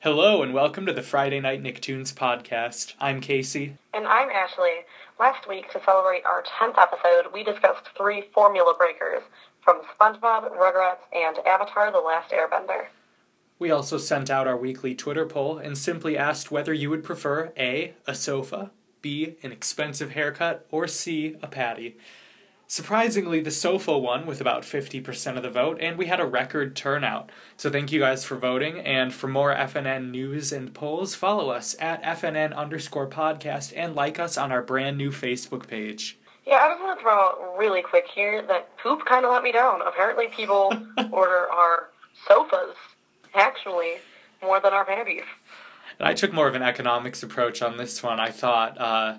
[0.00, 2.94] Hello and welcome to the Friday Night Nicktoons podcast.
[3.00, 3.74] I'm Casey.
[3.92, 4.84] And I'm Ashley.
[5.18, 9.22] Last week, to celebrate our 10th episode, we discussed three formula breakers
[9.60, 12.86] from SpongeBob, Rugrats, and Avatar The Last Airbender.
[13.58, 17.52] We also sent out our weekly Twitter poll and simply asked whether you would prefer
[17.58, 18.70] A, a sofa,
[19.02, 21.96] B, an expensive haircut, or C, a patty.
[22.70, 26.76] Surprisingly, the sofa won with about 50% of the vote, and we had a record
[26.76, 27.30] turnout.
[27.56, 31.74] So thank you guys for voting, and for more FNN news and polls, follow us
[31.80, 36.18] at FNN underscore podcast and like us on our brand new Facebook page.
[36.46, 39.42] Yeah, I just want to throw out really quick here that poop kind of let
[39.42, 39.80] me down.
[39.80, 40.70] Apparently, people
[41.10, 41.88] order our
[42.26, 42.76] sofas,
[43.34, 43.94] actually,
[44.42, 45.24] more than our patties.
[45.98, 48.20] And I took more of an economics approach on this one.
[48.20, 49.16] I thought, uh,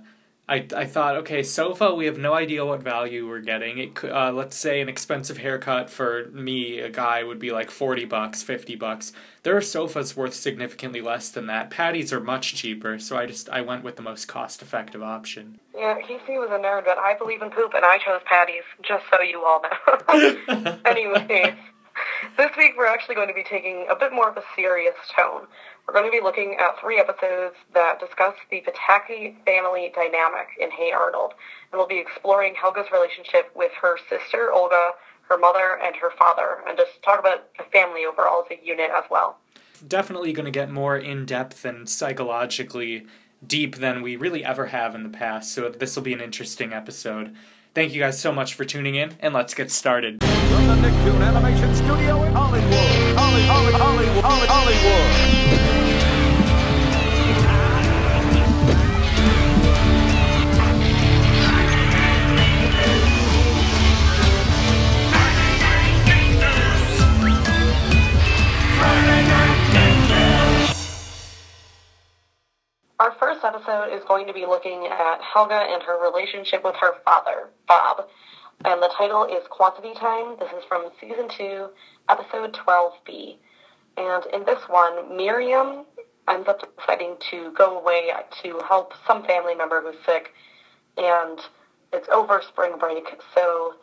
[0.49, 3.77] I, I thought, okay, sofa, we have no idea what value we're getting.
[3.77, 7.70] It could, uh, let's say an expensive haircut for me, a guy, would be like
[7.70, 9.13] 40 bucks, 50 bucks.
[9.43, 11.70] There are sofas worth significantly less than that.
[11.70, 15.59] Patties are much cheaper, so I just, I went with the most cost effective option.
[15.77, 19.04] Yeah, Casey was a nerd, but I believe in poop, and I chose patties, just
[19.12, 20.79] so you all know.
[20.85, 21.54] Anyways,
[22.37, 25.46] this week we're actually going to be taking a bit more of a serious tone.
[25.90, 30.70] We're going to be looking at three episodes that discuss the Pataki family dynamic in
[30.70, 31.34] Hey Arnold,
[31.71, 34.91] and we'll be exploring Helga's relationship with her sister, Olga,
[35.27, 38.91] her mother, and her father, and just talk about the family overall as a unit
[38.96, 39.40] as well.
[39.87, 43.07] Definitely going to get more in depth and psychologically
[43.46, 46.71] deep than we really ever have in the past, so this will be an interesting
[46.71, 47.35] episode.
[47.74, 50.21] Thank you guys so much for tuning in, and let's get started.
[50.21, 52.74] From the Nicktoon Animation Studio in Hollywood,
[53.18, 55.29] Holly, Holly, Hollywood, Hollywood.
[73.80, 78.08] Episode is going to be looking at Helga and her relationship with her father, Bob.
[78.66, 80.36] And the title is Quantity Time.
[80.40, 81.68] This is from season 2,
[82.09, 83.38] episode 12B.
[83.98, 85.86] And in this one, Miriam
[86.28, 88.12] ends up deciding to go away
[88.44, 90.34] to help some family member who's sick.
[90.98, 91.40] And
[91.94, 93.76] it's over spring break, so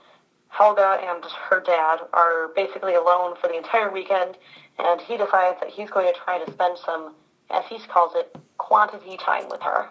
[0.49, 4.37] Helga and her dad are basically alone for the entire weekend.
[4.79, 7.15] And he decides that he's going to try to spend some,
[7.51, 9.89] as he calls it, quantity time with her.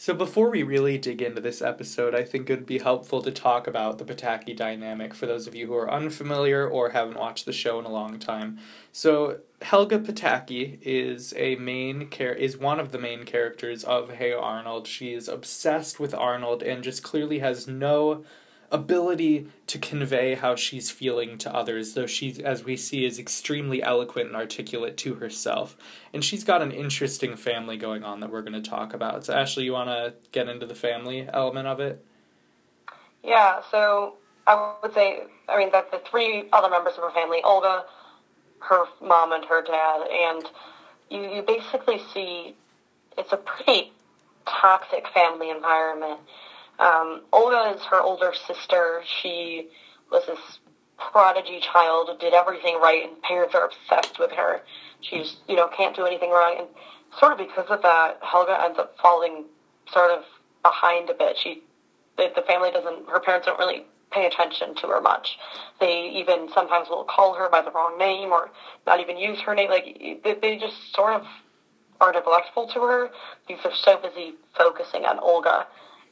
[0.00, 3.32] So, before we really dig into this episode, I think it would be helpful to
[3.32, 7.46] talk about the Pataki dynamic for those of you who are unfamiliar or haven't watched
[7.46, 8.60] the show in a long time.
[8.92, 14.32] So, Helga Pataki is a main char- is one of the main characters of Hey
[14.32, 14.86] Arnold.
[14.86, 18.24] She is obsessed with Arnold and just clearly has no
[18.70, 23.82] ability to convey how she's feeling to others, though she, as we see, is extremely
[23.82, 25.76] eloquent and articulate to herself.
[26.12, 29.24] And she's got an interesting family going on that we're going to talk about.
[29.24, 32.04] So, Ashley, you want to get into the family element of it?
[33.22, 34.14] Yeah, so
[34.46, 37.84] I would say, I mean, that the three other members of her family, Olga,
[38.60, 40.44] her mom, and her dad, and
[41.10, 42.54] you, you basically see
[43.16, 43.92] it's a pretty
[44.46, 46.20] toxic family environment.
[46.78, 49.02] Um, Olga is her older sister.
[49.22, 49.68] She
[50.10, 50.38] was this
[50.98, 54.62] prodigy child, did everything right, and parents are obsessed with her.
[55.00, 56.56] She's, you know, can't do anything wrong.
[56.58, 56.68] And
[57.18, 59.44] sort of because of that, Helga ends up falling
[59.92, 60.24] sort of
[60.62, 61.36] behind a bit.
[61.36, 61.62] She,
[62.16, 65.38] the, the family doesn't, her parents don't really pay attention to her much.
[65.80, 68.50] They even sometimes will call her by the wrong name or
[68.86, 69.70] not even use her name.
[69.70, 71.26] Like, they, they just sort of
[72.00, 73.10] are neglectful to her
[73.46, 75.66] because they're so busy focusing on Olga.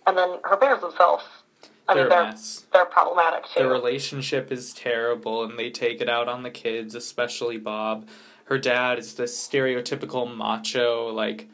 [0.06, 1.25] And then her parents themselves,
[1.89, 2.67] I They're mean, a they're, mess.
[2.72, 3.62] they're problematic too.
[3.65, 8.09] The relationship is terrible, and they take it out on the kids, especially Bob.
[8.44, 11.49] Her dad is this stereotypical macho, like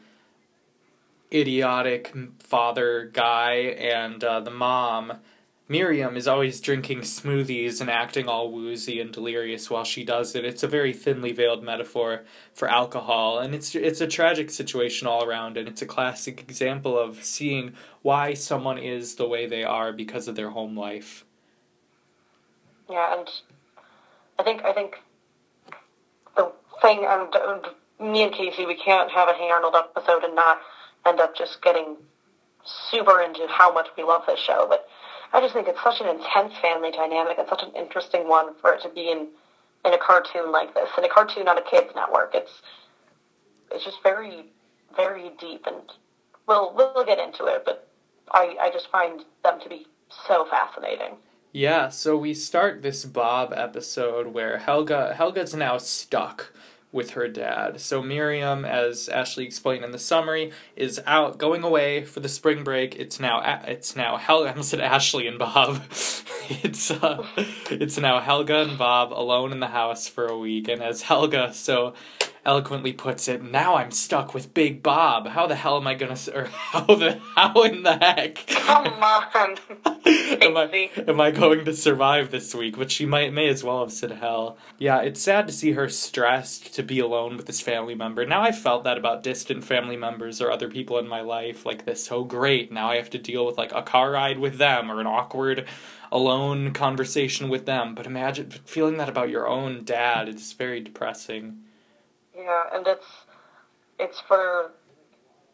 [1.33, 5.13] idiotic father guy, and uh, the mom,
[5.73, 10.45] Miriam, is always drinking smoothies and acting all woozy and delirious while she does it.
[10.45, 15.23] It's a very thinly veiled metaphor for alcohol, and it's it's a tragic situation all
[15.25, 17.73] around, and it's a classic example of seeing
[18.03, 21.25] why someone is the way they are because of their home life.
[22.87, 23.27] Yeah, and
[24.37, 25.01] I think I think
[26.37, 26.51] the
[26.83, 30.59] thing, and, and me and Casey, we can't have a Hey episode and not
[31.07, 31.95] end up just getting
[32.63, 34.67] super into how much we love this show.
[34.69, 34.87] But
[35.33, 38.73] I just think it's such an intense family dynamic and such an interesting one for
[38.73, 39.27] it to be in
[39.83, 42.31] in a cartoon like this, in a cartoon on a kids network.
[42.35, 42.61] It's
[43.71, 44.45] it's just very
[44.95, 45.81] very deep, and
[46.47, 47.63] we'll we'll get into it.
[47.65, 47.87] But
[48.31, 49.87] I I just find them to be
[50.27, 51.17] so fascinating.
[51.51, 56.53] Yeah, so we start this Bob episode where Helga Helga's now stuck
[56.93, 57.81] with her dad.
[57.81, 62.63] So Miriam, as Ashley explained in the summary, is out going away for the spring
[62.63, 62.95] break.
[62.95, 64.53] It's now it's now Helga.
[64.57, 65.81] I said Ashley and Bob.
[66.49, 67.27] it's uh,
[67.69, 71.51] it's now Helga and Bob alone in the house for a week, and as Helga
[71.53, 71.95] so
[72.45, 75.27] eloquently puts it, now I'm stuck with Big Bob.
[75.27, 76.17] How the hell am I gonna?
[76.33, 78.45] Or how the how in the heck?
[78.47, 79.57] Come on.
[80.05, 82.77] am I am I going to survive this week?
[82.77, 84.57] Which she might may as well have said hell.
[84.77, 88.25] Yeah, it's sad to see her stressed to be alone with this family member.
[88.25, 91.85] Now I felt that about distant family members or other people in my life like
[91.85, 92.05] this.
[92.05, 92.71] So great.
[92.71, 95.65] Now I have to deal with like a car ride with them or an awkward
[96.11, 97.95] alone conversation with them.
[97.95, 100.29] But imagine feeling that about your own dad.
[100.29, 101.62] It's very depressing.
[102.43, 103.05] Yeah, and it's
[103.99, 104.71] it's for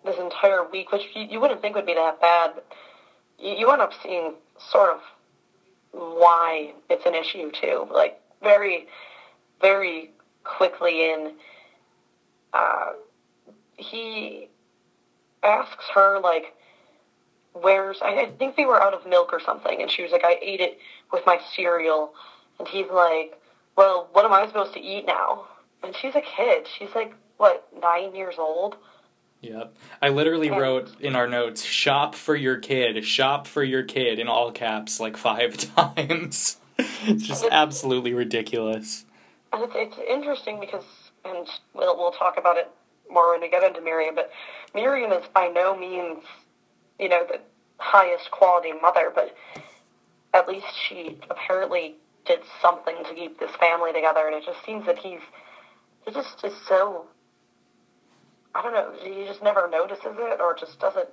[0.03, 2.51] this entire week, which you, you wouldn't think would be that bad.
[3.37, 4.33] You, you end up seeing
[4.71, 5.01] sort of
[5.91, 7.87] why it's an issue too.
[7.91, 8.87] Like very,
[9.61, 10.09] very
[10.43, 11.33] quickly in,
[12.53, 12.93] uh,
[13.77, 14.49] he
[15.43, 16.53] asks her like,
[17.53, 20.39] "Where's?" I think they were out of milk or something, and she was like, "I
[20.41, 20.75] ate it
[21.11, 22.13] with my cereal,"
[22.57, 23.39] and he's like,
[23.75, 25.45] "Well, what am I supposed to eat now?"
[25.83, 26.67] And she's a kid.
[26.77, 28.75] She's like, what, nine years old?
[29.41, 29.73] Yep.
[30.01, 30.57] I literally Yeah.
[30.59, 34.99] wrote in our notes, shop for your kid, shop for your kid in all caps
[34.99, 36.57] like five times.
[36.77, 39.05] it's just absolutely ridiculous.
[39.53, 40.83] And it's, it's interesting because,
[41.25, 42.69] and we'll, we'll talk about it
[43.09, 44.29] more when we get into Miriam, but
[44.75, 46.19] Miriam is by no means,
[46.99, 47.39] you know, the
[47.77, 49.35] highest quality mother, but
[50.33, 54.85] at least she apparently did something to keep this family together, and it just seems
[54.85, 55.19] that he's,
[56.09, 57.05] he just is so,
[58.55, 61.09] I don't know, he just never notices it or just doesn't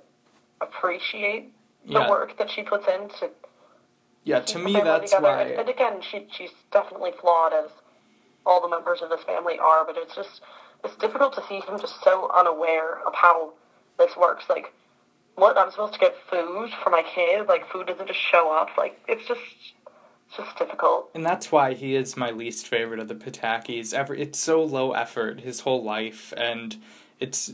[0.61, 1.53] appreciate
[1.85, 2.09] the Yeah.
[2.09, 3.29] work that she puts in to
[4.23, 5.27] Yeah, to me that's together.
[5.27, 7.69] why And, and again, she she's definitely flawed as
[8.45, 10.41] all the members of this family are, but it's just
[10.83, 13.53] it's difficult to see him just so unaware of how
[13.97, 14.45] this works.
[14.49, 14.73] Like,
[15.35, 17.47] what I'm supposed to get food for my kid?
[17.47, 18.69] Like, food doesn't just show up.
[18.77, 19.41] Like, it's just
[20.27, 21.09] it's just difficult.
[21.15, 23.93] and that's why he is my least favorite of the Patakis.
[23.93, 26.77] Ever it's so low effort his whole life and
[27.19, 27.53] it's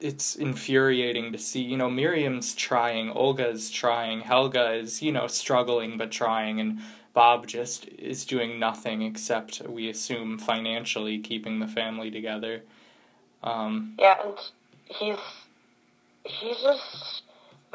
[0.00, 5.96] it's infuriating to see, you know, Miriam's trying, Olga's trying, Helga is, you know, struggling
[5.96, 6.80] but trying and
[7.14, 12.62] Bob just is doing nothing except we assume financially keeping the family together.
[13.42, 14.38] Um Yeah, and
[14.86, 15.18] he's
[16.24, 17.22] he's just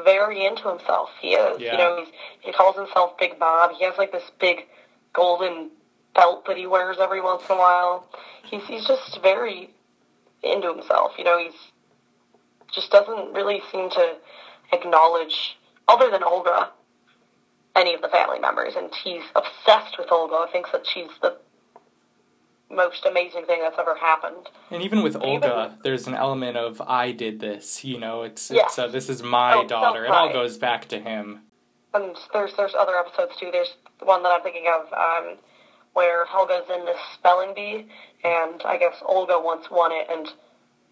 [0.04, 1.10] very into himself.
[1.20, 1.60] He is.
[1.60, 1.72] Yeah.
[1.72, 3.72] You know, he's, he calls himself Big Bob.
[3.78, 4.66] He has like this big
[5.12, 5.70] golden
[6.14, 8.06] belt that he wears every once in a while.
[8.44, 9.70] He's he's just very
[10.42, 11.12] into himself.
[11.18, 11.58] You know, he's
[12.72, 14.16] just doesn't really seem to
[14.72, 15.56] acknowledge
[15.86, 16.70] other than Olga
[17.74, 20.50] any of the family members and he's obsessed with Olga.
[20.52, 21.36] Thinks that she's the
[22.70, 24.48] most amazing thing that's ever happened.
[24.70, 27.84] And even with Even- Olga, there's an element of I did this.
[27.84, 28.64] You know, it's Yeah.
[28.64, 30.04] it's uh, this is my Oh, daughter.
[30.04, 31.42] It all goes back to him.
[31.94, 33.50] And there's there's other episodes too.
[33.50, 35.38] There's the one that I'm thinking of um,
[35.94, 37.86] where Helga's in this spelling bee,
[38.22, 40.28] and I guess Olga once won it, and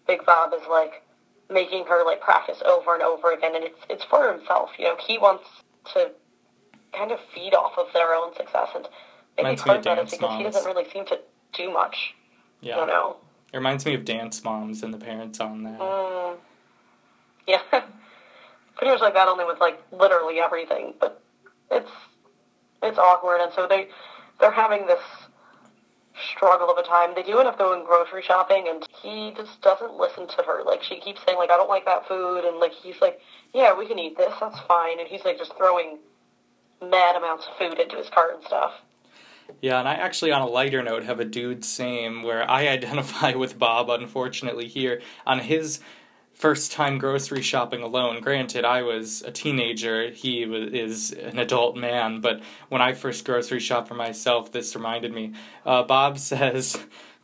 [0.07, 1.03] Big Bob is like
[1.49, 4.71] making her like practice over and over again, and it's it's for himself.
[4.79, 5.45] You know, he wants
[5.93, 6.11] to
[6.93, 8.87] kind of feed off of their own success, and
[9.37, 11.19] maybe part of that is because he doesn't really seem to
[11.53, 12.15] do much.
[12.61, 13.17] Yeah, You know.
[13.53, 15.79] it reminds me of Dance Moms and the parents on that.
[15.79, 16.37] Mm,
[17.47, 20.93] yeah, pretty much like that, only with like literally everything.
[20.99, 21.21] But
[21.71, 21.91] it's
[22.81, 23.87] it's awkward, and so they
[24.39, 25.01] they're having this
[26.33, 27.13] struggle of a time.
[27.15, 30.63] They do end up going grocery shopping, and he just doesn't listen to her.
[30.63, 33.19] Like she keeps saying, like I don't like that food, and like he's like,
[33.53, 35.99] yeah, we can eat this, that's fine, and he's like just throwing
[36.81, 38.71] mad amounts of food into his cart and stuff.
[39.61, 43.33] Yeah, and I actually, on a lighter note, have a dude same where I identify
[43.33, 45.01] with Bob, unfortunately, here.
[45.25, 45.79] On his
[46.33, 52.21] first time grocery shopping alone, granted, I was a teenager, he is an adult man,
[52.21, 55.33] but when I first grocery shopped for myself, this reminded me.
[55.65, 56.77] Uh, Bob says,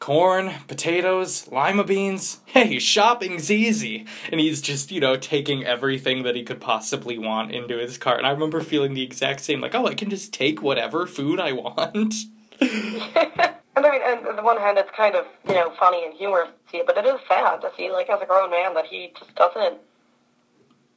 [0.04, 2.42] corn, potatoes, lima beans.
[2.44, 4.06] Hey, shopping's easy.
[4.30, 8.18] And he's just, you know, taking everything that he could possibly want into his cart.
[8.18, 11.40] And I remember feeling the exact same, like, oh, I can just take whatever food
[11.40, 12.16] I want.
[13.76, 16.14] And I mean, and on the one hand, it's kind of you know funny and
[16.14, 18.76] humorous to see it, but it is sad to see, like as a grown man,
[18.76, 19.80] that he just doesn't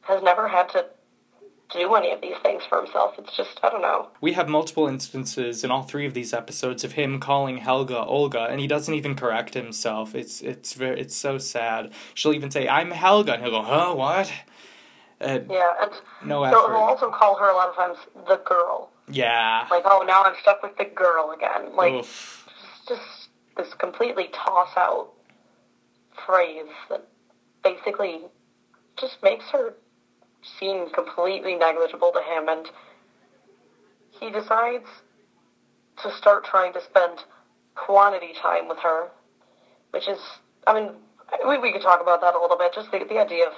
[0.03, 0.85] has never had to
[1.77, 3.15] do any of these things for himself.
[3.19, 4.09] It's just I don't know.
[4.21, 8.45] We have multiple instances in all three of these episodes of him calling Helga Olga,
[8.51, 10.15] and he doesn't even correct himself.
[10.15, 11.93] It's it's very it's so sad.
[12.15, 14.33] She'll even say, "I'm Helga," and he'll go, "Huh, what?"
[15.21, 15.93] And Yeah, and
[16.25, 18.91] no so he'll also call her a lot of times the girl.
[19.09, 19.67] Yeah.
[19.71, 21.75] Like, oh, now I'm stuck with the girl again.
[21.75, 22.49] Like, Oof.
[22.89, 25.13] just this completely toss out
[26.27, 27.07] phrase that
[27.63, 28.23] basically
[28.99, 29.75] just makes her
[30.59, 32.71] seem completely negligible to him and
[34.21, 34.87] he decides
[36.03, 37.21] to start trying to spend
[37.75, 39.09] quantity time with her,
[39.91, 40.19] which is,
[40.67, 40.91] I mean,
[41.47, 43.53] we, we could talk about that a little bit, just the, the idea of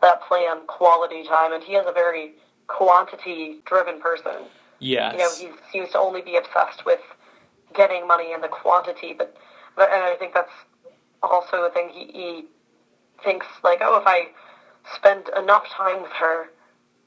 [0.00, 2.34] that plan, quality time, and he is a very
[2.68, 4.46] quantity-driven person.
[4.78, 5.12] Yes.
[5.12, 7.00] You know, he seems to only be obsessed with
[7.74, 9.36] getting money and the quantity, but,
[9.76, 10.52] but and I think that's
[11.22, 12.44] also a thing he, he
[13.22, 14.28] thinks, like, oh, if I
[14.96, 16.50] spend enough time with her,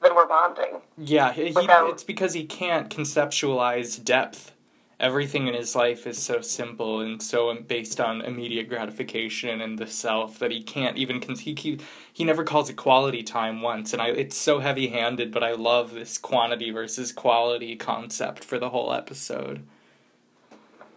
[0.02, 0.80] then we're bonding.
[0.98, 4.52] Yeah, he, Without- it's because he can't conceptualize depth.
[5.00, 9.76] Everything in his life is so simple and so um, based on immediate gratification and
[9.76, 11.80] the self that he can't even con- he, he
[12.12, 15.92] he never calls it quality time once and I it's so heavy-handed but I love
[15.92, 19.66] this quantity versus quality concept for the whole episode.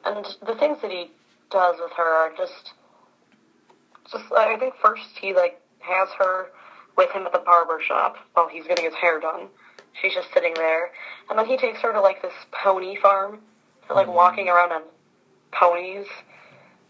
[0.05, 1.10] And the things that he
[1.50, 2.74] does with her are just,
[4.12, 6.51] just I think first he like has her
[6.98, 9.48] with him at the barber shop while he's getting his hair done.
[10.01, 10.92] She's just sitting there,
[11.30, 13.39] and then he takes her to like this pony farm.
[13.88, 14.82] They're like walking around on
[15.51, 16.06] ponies,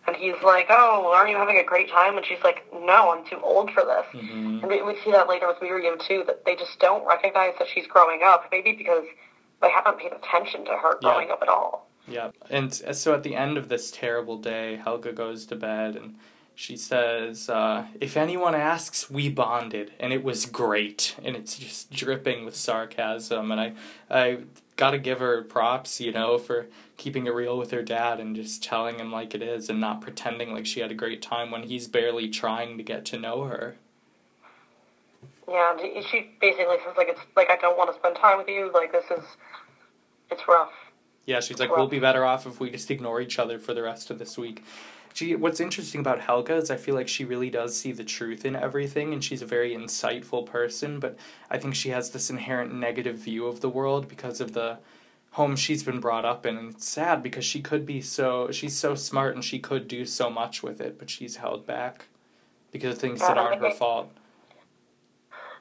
[0.08, 3.26] and he's like, "Oh, aren't you having a great time?" And she's like, "No, I'm
[3.26, 4.62] too old for this." Mhm.
[4.64, 7.68] And we, we see that later with Miriam too, that they just don't recognize that
[7.74, 8.48] she's growing up.
[8.52, 9.04] Maybe because
[9.62, 11.12] they haven't paid attention to her Yeah.
[11.12, 11.88] growing up at all.
[12.08, 12.32] Yeah.
[12.50, 16.16] And so at the end of this terrible day, Helga goes to bed and
[16.58, 21.16] she says, uh, If anyone asks, we bonded, and it was great.
[21.24, 23.52] And it's just dripping with sarcasm.
[23.52, 23.74] And I,
[24.10, 24.40] I
[24.76, 26.66] gotta give her props, you know, for
[26.98, 30.02] keeping it real with her dad and just telling him like it is and not
[30.02, 33.44] pretending like she had a great time when he's barely trying to get to know
[33.44, 33.76] her.
[35.48, 38.72] Yeah, she basically says like it's like I don't want to spend time with you.
[38.74, 39.24] Like this is,
[40.32, 40.74] it's rough.
[41.28, 43.84] Yeah, she's like, we'll be better off if we just ignore each other for the
[43.84, 44.64] rest of this week.
[45.14, 48.46] She, what's interesting about Helga is I feel like she really does see the truth
[48.46, 51.00] in everything, and she's a very insightful person.
[51.00, 51.18] But
[51.50, 54.78] I think she has this inherent negative view of the world because of the
[55.32, 58.76] home she's been brought up in, and it's sad because she could be so she's
[58.76, 62.06] so smart and she could do so much with it, but she's held back
[62.72, 64.12] because of things that Yeah, I aren't her think- fault.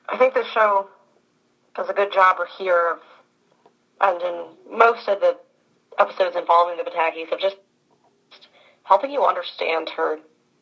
[0.09, 0.89] I think the show
[1.75, 3.01] does a good job of here of,
[4.01, 5.37] and in most of the
[5.99, 7.57] episodes involving the Patakis of just
[8.87, 10.19] helping you understand her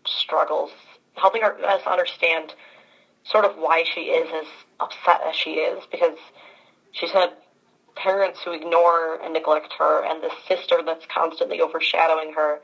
[0.07, 0.71] struggles,
[1.15, 2.55] helping her, us understand
[3.25, 4.47] sort of why she is as
[4.81, 6.17] upset as she is, because
[6.93, 7.31] she's had
[7.97, 12.61] parents who ignore and neglect her, and this sister that's constantly overshadowing her.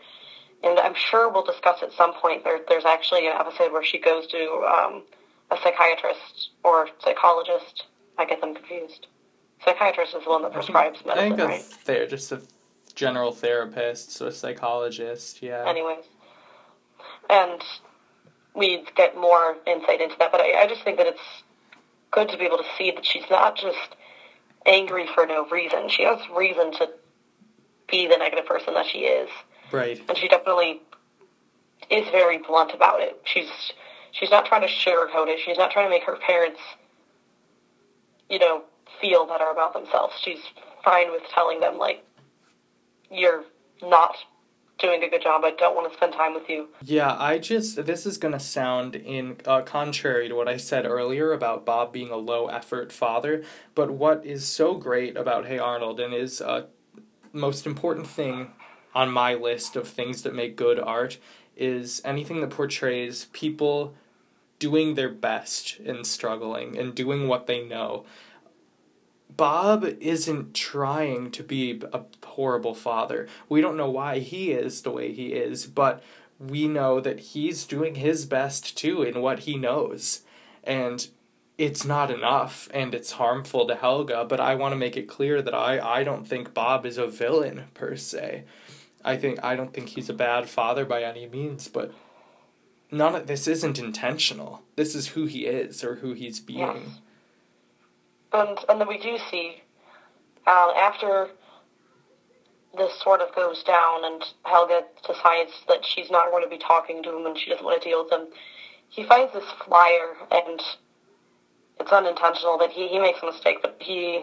[0.63, 2.43] And I'm sure we'll discuss at some point.
[2.45, 5.05] There, there's actually an episode where she goes to um,
[5.51, 7.85] a psychiatrist or psychologist.
[8.19, 9.07] I get them confused.
[9.65, 12.09] Psychiatrist is the one that prescribes I think medicine, a right?
[12.09, 12.41] just a
[13.01, 15.65] general therapist, so a psychologist, yeah.
[15.67, 16.05] Anyways.
[17.31, 17.63] And
[18.55, 21.43] we get more insight into that, but I, I just think that it's
[22.11, 23.97] good to be able to see that she's not just
[24.67, 25.89] angry for no reason.
[25.89, 26.91] She has reason to
[27.91, 29.31] be the negative person that she is.
[29.73, 30.03] Right.
[30.09, 30.83] and she definitely
[31.91, 33.19] is very blunt about it.
[33.25, 33.49] She's
[34.11, 35.39] she's not trying to sugarcoat it.
[35.43, 36.61] She's not trying to make her parents,
[38.29, 38.65] you know,
[39.01, 40.15] feel better about themselves.
[40.21, 40.41] She's
[40.85, 42.05] fine with telling them like,
[43.11, 43.45] you're
[43.83, 44.17] not
[44.79, 45.45] doing a good job.
[45.45, 46.69] I don't want to spend time with you.
[46.83, 51.33] Yeah, I just this is gonna sound in uh, contrary to what I said earlier
[51.33, 53.45] about Bob being a low effort father.
[53.75, 56.67] But what is so great about Hey Arnold and is uh,
[57.33, 58.53] most important thing
[58.95, 61.19] on my list of things that make good art
[61.57, 63.95] is anything that portrays people
[64.59, 68.05] doing their best and struggling and doing what they know.
[69.37, 72.01] Bob isn't trying to be a
[72.31, 73.29] horrible father.
[73.49, 76.03] We don't know why he is the way he is, but
[76.39, 80.23] we know that he's doing his best too in what he knows.
[80.65, 81.07] And
[81.59, 85.43] it's not enough and it's harmful to Helga, but I want to make it clear
[85.43, 88.45] that I, I don't think Bob is a villain per se.
[89.05, 91.93] I think I don't think he's a bad father by any means, but
[92.91, 94.63] none of this isn't intentional.
[94.77, 96.61] This is who he is or who he's being.
[96.61, 97.01] Yes.
[98.33, 99.63] And and then we do see
[100.47, 101.29] uh, after
[102.77, 107.03] this sort of goes down, and Helga decides that she's not going to be talking
[107.03, 108.29] to him, and she doesn't want to deal with him.
[108.89, 110.61] He finds this flyer, and
[111.81, 114.23] it's unintentional that he, he makes a mistake, but he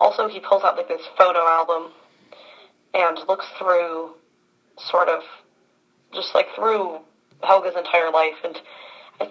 [0.00, 1.92] also he pulls out like this photo album
[2.94, 4.14] and looks through
[4.78, 5.22] sort of
[6.12, 6.98] just like through
[7.42, 8.60] Helga's entire life, and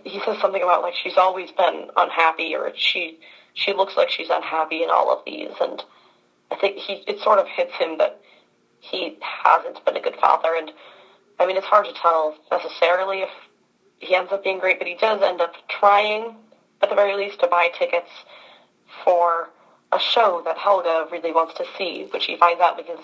[0.04, 3.20] he says something about like she's always been unhappy, or she
[3.54, 5.84] she looks like she's unhappy in all of these, and
[6.52, 8.18] I think he it sort of hits him that
[8.80, 10.72] he hasn't been a good father, and
[11.40, 13.30] I mean, it's hard to tell necessarily if
[14.00, 16.36] he ends up being great, but he does end up trying,
[16.82, 18.10] at the very least, to buy tickets
[19.04, 19.50] for
[19.92, 23.00] a show that Helga really wants to see, which he finds out because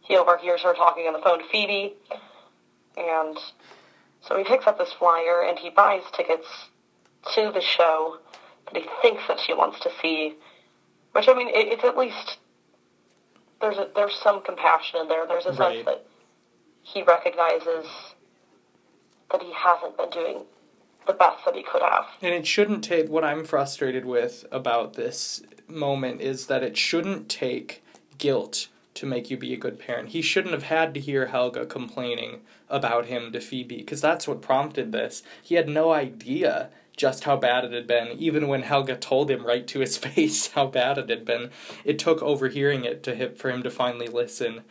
[0.00, 1.94] he overhears her talking on the phone to Phoebe.
[2.96, 3.38] And
[4.22, 6.46] so he picks up this flyer and he buys tickets
[7.34, 8.16] to the show
[8.72, 10.34] that he thinks that she wants to see.
[11.12, 12.38] Which I mean, it, it's at least
[13.60, 15.26] there's a, there's some compassion in there.
[15.26, 15.84] There's a Right.
[15.84, 16.06] sense that
[16.82, 17.86] he recognizes
[19.30, 20.44] that he hasn't been doing
[21.06, 22.06] the best that he could have.
[22.22, 27.28] And it shouldn't take what I'm frustrated with about this moment is that it shouldn't
[27.28, 27.82] take
[28.18, 30.10] guilt to make you be a good parent.
[30.10, 34.42] He shouldn't have had to hear Helga complaining about him to Phoebe because that's what
[34.42, 35.22] prompted this.
[35.42, 39.46] He had no idea just how bad it had been even when Helga told him
[39.46, 41.50] right to his face how bad it had been.
[41.84, 44.64] It took overhearing it to hit for him to finally listen.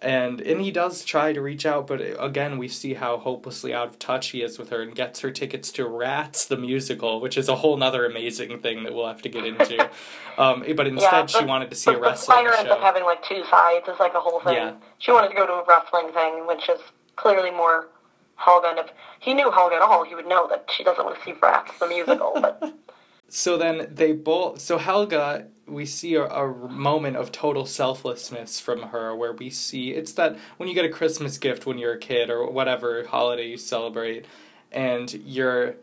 [0.00, 3.86] And and he does try to reach out, but again, we see how hopelessly out
[3.86, 7.38] of touch he is with her, and gets her tickets to Rats the musical, which
[7.38, 9.88] is a whole nother amazing thing that we'll have to get into.
[10.38, 12.84] um, but instead, she wanted to see a wrestling The flyer ends up show.
[12.84, 13.84] having like two sides.
[13.86, 14.54] It's like a whole thing.
[14.54, 14.74] Yeah.
[14.98, 16.80] She wanted to go to a wrestling thing, which is
[17.14, 17.86] clearly more
[18.36, 18.74] Helga.
[18.78, 21.34] If he knew Helga at all, he would know that she doesn't want to see
[21.40, 22.32] Rats the musical.
[22.40, 22.74] But
[23.28, 24.60] So then they both.
[24.60, 29.92] So Helga, we see a, a moment of total selflessness from her, where we see
[29.92, 33.48] it's that when you get a Christmas gift when you're a kid or whatever holiday
[33.48, 34.26] you celebrate,
[34.70, 35.76] and you're,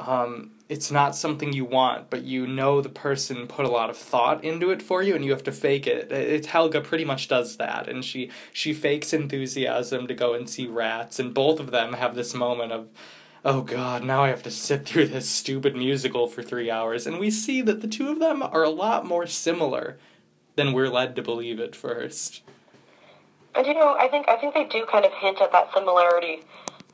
[0.00, 3.96] um, it's not something you want, but you know the person put a lot of
[3.96, 6.12] thought into it for you, and you have to fake it.
[6.12, 10.66] It Helga pretty much does that, and she she fakes enthusiasm to go and see
[10.66, 12.88] rats, and both of them have this moment of
[13.44, 17.06] oh god, now I have to sit through this stupid musical for three hours.
[17.06, 19.98] And we see that the two of them are a lot more similar
[20.56, 22.42] than we're led to believe at first.
[23.54, 26.42] and you know, I think I think they do kind of hint at that similarity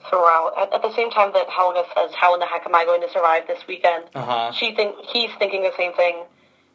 [0.09, 0.53] throughout.
[0.59, 3.01] At, at the same time that Helga says, "How in the heck am I going
[3.03, 4.53] to survive this weekend?" Uh huh.
[4.53, 6.25] she think he's thinking the same thing.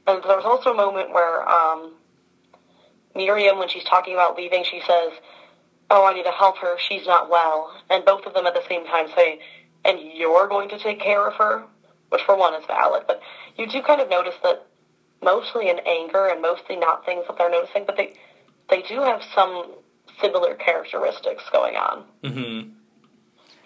[0.08, 1.94] And there was also a moment where um,
[3.15, 5.12] Miriam, when she's talking about leaving, she says,
[5.89, 6.78] "Oh, I need to help her.
[6.80, 9.39] She's not well." And both of them at the same time say,
[9.86, 11.63] "And you're going to take care of her,"
[12.10, 13.04] which for one is valid.
[13.08, 13.22] But
[13.58, 14.65] you do kind of notice that
[15.22, 18.13] mostly in anger and mostly not things that they're noticing, but they
[18.70, 19.74] they do have some
[20.22, 22.06] similar characteristics going on.
[22.24, 22.70] Mm-hmm.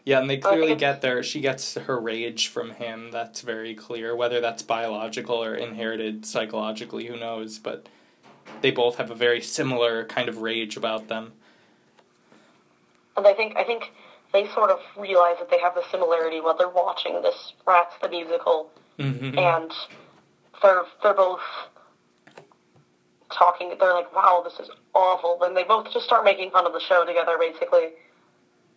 [0.05, 1.23] Yeah, and they clearly get there.
[1.23, 3.09] She gets her rage from him.
[3.11, 4.15] That's very clear.
[4.15, 7.57] Whether that's biological or inherited psychologically, who knows?
[7.57, 7.87] But
[8.61, 11.31] they both have a very similar kind of rage about them.
[13.15, 13.91] And I think I think
[14.33, 18.09] they sort of realize that they have the similarity while they're watching this Rats the
[18.09, 19.39] musical, Mm-hmm.
[19.39, 19.71] and
[20.61, 21.39] they're they're both
[23.31, 23.73] talking.
[23.79, 26.79] They're like, "Wow, this is awful," and they both just start making fun of the
[26.79, 27.89] show together, basically,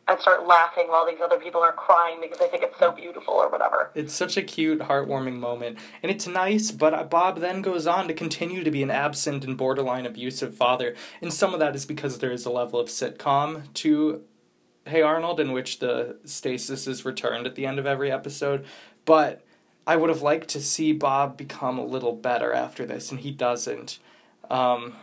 [0.08, 3.34] and start laughing while these other people are crying because they think it's so beautiful
[3.34, 3.90] or whatever.
[3.94, 5.78] It's such a cute, heartwarming moment.
[6.02, 9.56] And it's nice, but Bob then goes on to continue to be an absent and
[9.56, 10.94] borderline abusive father.
[11.20, 14.22] And some of that is because there is a level of sitcom to
[14.86, 18.64] Hey Arnold, in which the stasis is returned at the end of every episode.
[19.04, 19.44] But
[19.86, 23.32] I would have liked to see Bob become a little better after this, and he
[23.32, 23.98] doesn't.
[24.48, 24.94] Um,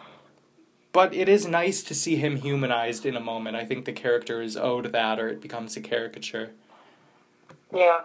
[0.94, 3.58] but it is nice to see him humanized in a moment.
[3.58, 6.52] I think the character is owed that, or it becomes a caricature.
[7.74, 8.02] Yeah,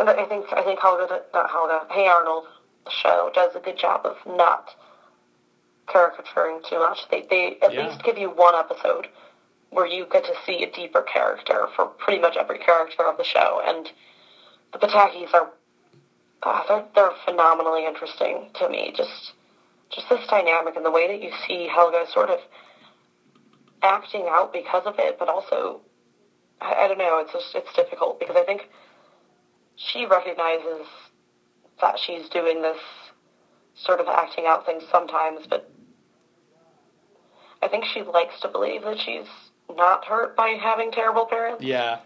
[0.00, 2.46] and I think I think Helga, not Helga, Hey Arnold,
[2.90, 4.74] show does a good job of not
[5.86, 7.08] caricaturing too much.
[7.10, 7.86] They they at Yeah.
[7.86, 9.08] least give you one episode
[9.70, 13.24] where you get to see a deeper character for pretty much every character of the
[13.24, 13.90] show, and
[14.72, 15.50] the Patakis are
[16.42, 18.92] ah, they're they're phenomenally interesting to me.
[18.96, 19.32] Just
[19.94, 22.38] just this dynamic and the way that you see Helga sort of
[23.82, 25.80] acting out because of it, but also
[26.60, 27.18] I, I don't know.
[27.18, 28.68] It's just it's difficult because I think
[29.76, 30.86] she recognizes
[31.80, 32.78] that she's doing this
[33.74, 35.68] sort of acting out thing sometimes, but
[37.62, 39.26] I think she likes to believe that she's
[39.74, 41.64] not hurt by having terrible parents.
[41.64, 41.98] Yeah.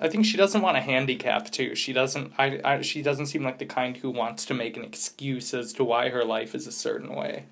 [0.00, 1.74] I think she doesn't want a handicap too.
[1.74, 4.84] She doesn't I, I she doesn't seem like the kind who wants to make an
[4.84, 7.46] excuse as to why her life is a certain way.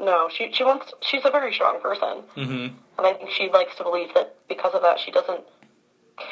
[0.00, 0.92] No, she she wants.
[1.00, 2.72] She's a very strong person, Mhm.
[2.98, 5.40] and I think she likes to believe that because of that, she doesn't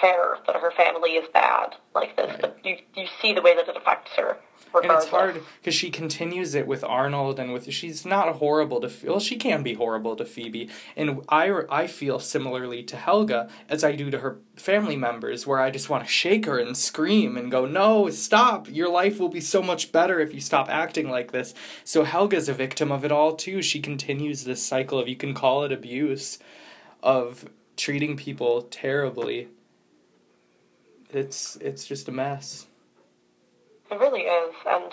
[0.00, 2.36] care that her family is bad like this.
[2.40, 4.38] But you you see the way that it affects her.
[4.82, 8.90] And it's hard because she continues it with Arnold and with she's not horrible to
[9.04, 10.68] well she can be horrible to Phoebe.
[10.96, 15.60] And I I feel similarly to Helga as I do to her family members where
[15.60, 18.68] I just want to shake her and scream and go no stop!
[18.68, 21.54] Your life will be so much better if you stop acting like this.
[21.84, 23.62] So Helga's a victim of it all too.
[23.62, 26.38] She continues this cycle of you can call it abuse
[27.02, 29.48] of treating people terribly.
[31.10, 32.66] It's it's just a mess.
[33.90, 34.92] It really is, and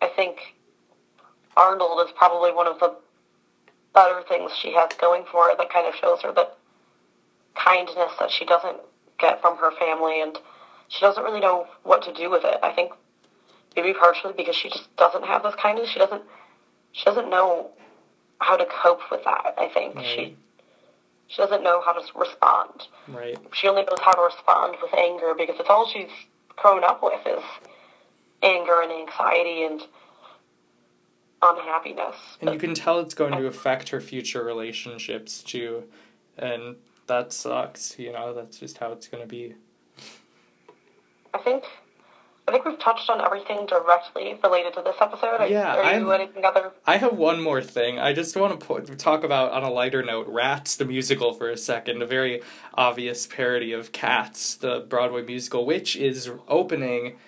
[0.00, 0.38] I think
[1.56, 2.94] Arnold is probably one of the
[3.94, 6.56] better things she has going for her that kind of shows her that
[7.54, 8.76] kindness that she doesn't
[9.18, 10.38] get from her family, and
[10.88, 12.58] she doesn't really know what to do with it.
[12.62, 12.92] I think
[13.74, 15.88] maybe partially because she just doesn't have this kindness.
[15.90, 16.22] She doesn't
[16.92, 17.70] she doesn't know
[18.40, 19.54] how to cope with that.
[19.58, 20.06] I think Right.
[20.06, 20.36] she
[21.26, 22.86] she doesn't know how to respond.
[23.08, 23.36] Right.
[23.52, 26.08] She only knows how to respond with anger because it's all she's
[26.56, 27.42] grown up with is
[28.42, 29.82] anger and anxiety and
[31.42, 32.16] unhappiness.
[32.40, 35.84] And you can tell it's going to affect her future relationships too.
[36.36, 39.54] And that sucks, you know, that's just how it's going to be.
[41.34, 41.64] I think
[42.46, 45.50] I think we've touched on everything directly related to this episode.
[45.50, 46.72] Yeah, Are you I'm- anything other?
[46.86, 47.98] I have one more thing.
[47.98, 51.58] I just want to talk about, on a lighter note, Rats the musical for a
[51.58, 52.00] second.
[52.00, 52.40] A very
[52.72, 57.18] obvious parody of Cats, the Broadway musical, which is opening,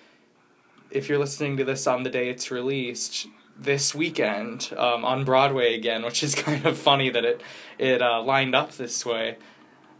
[0.91, 3.27] if you're listening to this on the day it's released,
[3.57, 7.41] this weekend um, on Broadway again, which is kind of funny that it,
[7.77, 9.37] it uh, lined up this way.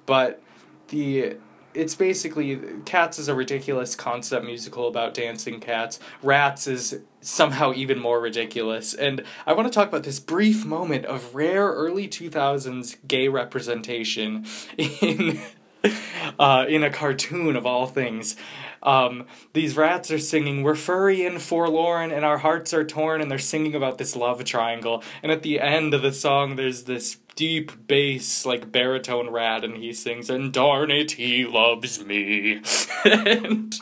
[0.06, 0.42] But
[0.88, 1.38] the
[1.74, 6.02] it's basically Cats is a ridiculous concept musical about dancing cats.
[6.22, 8.94] Rats is somehow even more ridiculous.
[8.94, 14.46] And I want to talk about this brief moment of rare early 2000s gay representation
[14.78, 15.40] in
[16.40, 18.36] uh, in a cartoon of all things.
[18.84, 23.30] Um, these rats are singing, We're furry and forlorn, and our hearts are torn, and
[23.30, 25.04] they're singing about this love triangle.
[25.22, 29.78] And at the end of the song, there's this deep bass, like baritone rat, and
[29.78, 32.62] he sings, And darn it, he loves me.
[33.06, 33.74] and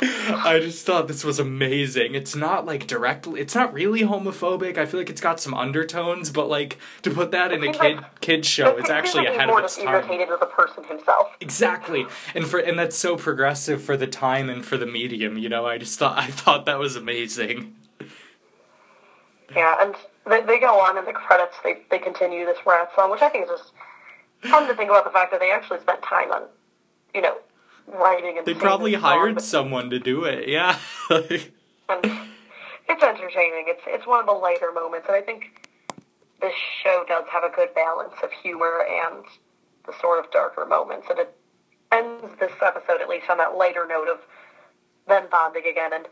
[0.00, 2.14] I just thought this was amazing.
[2.14, 4.78] It's not like directly, it's not really homophobic.
[4.78, 7.96] I feel like it's got some undertones, but like to put that in a kid
[7.96, 9.88] like- kid show, it's actually seems like he's ahead more of its time.
[9.88, 11.28] irritated with the person himself.
[11.40, 15.36] Exactly, and for and that's so progressive for the time and for the medium.
[15.36, 17.74] You know, I just thought I thought that was amazing.
[19.54, 19.94] Yeah, and
[20.28, 21.56] they, they go on in the credits.
[21.64, 23.72] They they continue this rat song, which I think is just
[24.42, 26.42] fun to think about the fact that they actually spent time on,
[27.14, 27.36] you know,
[27.86, 28.46] writing and.
[28.46, 30.48] They probably this song, hired someone to do it.
[30.48, 30.78] Yeah,
[31.10, 31.24] and
[32.88, 33.64] it's entertaining.
[33.68, 35.68] It's it's one of the lighter moments, and I think
[36.40, 39.24] this show does have a good balance of humor and
[39.86, 41.34] the sort of darker moments, and it
[41.92, 44.18] ends this episode at least on that lighter note of
[45.08, 46.06] them bonding again, and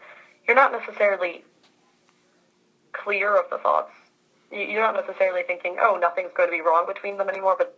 [0.47, 1.45] you're not necessarily
[3.05, 3.91] clear of the thoughts.
[4.51, 7.77] You- You're not necessarily thinking, oh, nothing's going to be wrong between them anymore, but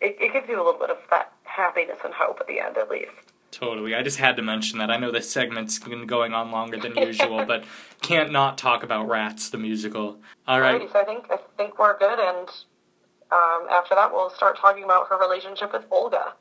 [0.00, 2.76] it, it gives you a little bit of that happiness and hope at the end,
[2.76, 3.12] at least.
[3.50, 3.94] totally.
[3.94, 4.90] I just had to mention that.
[4.90, 7.64] I know this segment's been going on longer than usual, but
[8.00, 10.18] can't not talk about Rats the musical.
[10.48, 10.80] All right.
[10.80, 12.48] Alrighty, so I think I think we're good, and
[13.30, 16.34] um, after that, we'll start talking about her relationship with Olga.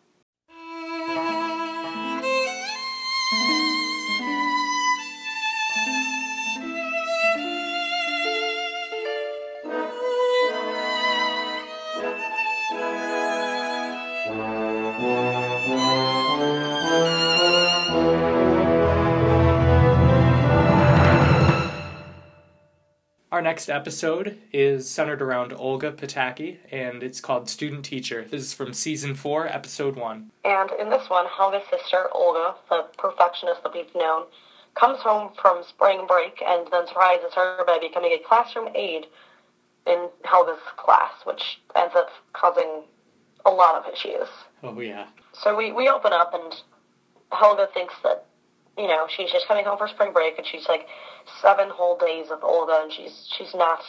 [23.31, 28.25] Our next episode is centered around Olga Pataki, and it's called Student Teacher.
[28.29, 30.31] This is from season four, episode one.
[30.43, 34.23] And in this one, Helga's sister, Olga, the perfectionist that we've known,
[34.75, 39.05] comes home from spring break and then surprises her by becoming a classroom aide
[39.87, 42.83] in Helga's class, which ends up causing
[43.45, 44.27] a lot of issues.
[44.61, 45.07] Oh yeah.
[45.31, 46.53] So we, we open up and
[47.31, 48.25] Helga thinks that,
[48.81, 50.87] you know, she's just coming home for spring break and she's like
[51.39, 53.79] seven whole days of Olga and she's she's not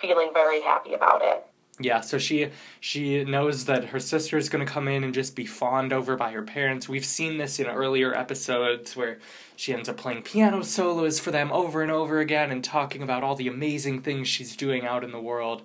[0.00, 1.44] feeling very happy about it.
[1.80, 5.34] Yeah, so she she knows that her sister is going to come in and just
[5.34, 6.88] be fawned over by her parents.
[6.88, 9.18] We've seen this in earlier episodes where
[9.56, 13.24] she ends up playing piano solos for them over and over again and talking about
[13.24, 15.62] all the amazing things she's doing out in the world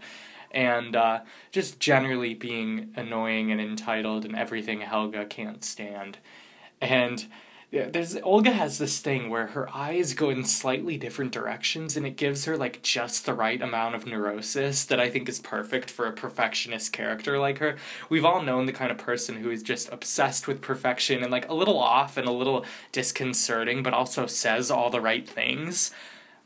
[0.49, 1.19] and uh,
[1.51, 6.17] just generally being annoying and entitled and everything Helga can't stand.
[6.81, 7.27] And
[7.75, 12.05] yeah, there's Olga has this thing where her eyes go in slightly different directions and
[12.05, 15.91] it gives her like just the right amount of neurosis that I think is perfect
[15.91, 17.75] for a perfectionist character like her.
[18.07, 21.49] We've all known the kind of person who is just obsessed with perfection and like
[21.49, 25.91] a little off and a little disconcerting but also says all the right things.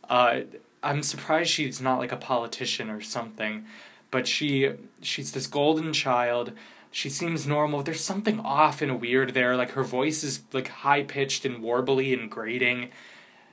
[0.10, 0.40] Uh,
[0.82, 3.66] I'm surprised she's not like a politician or something,
[4.10, 4.72] but she
[5.04, 6.54] she's this golden child.
[6.92, 7.84] She seems normal.
[7.84, 9.56] There's something off and weird there.
[9.56, 12.90] Like her voice is like high pitched and warbly and grating.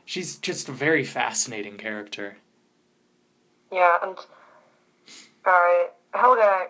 [0.04, 2.38] She's just a very fascinating character.
[3.70, 4.16] Yeah, and
[5.44, 6.68] uh, Helga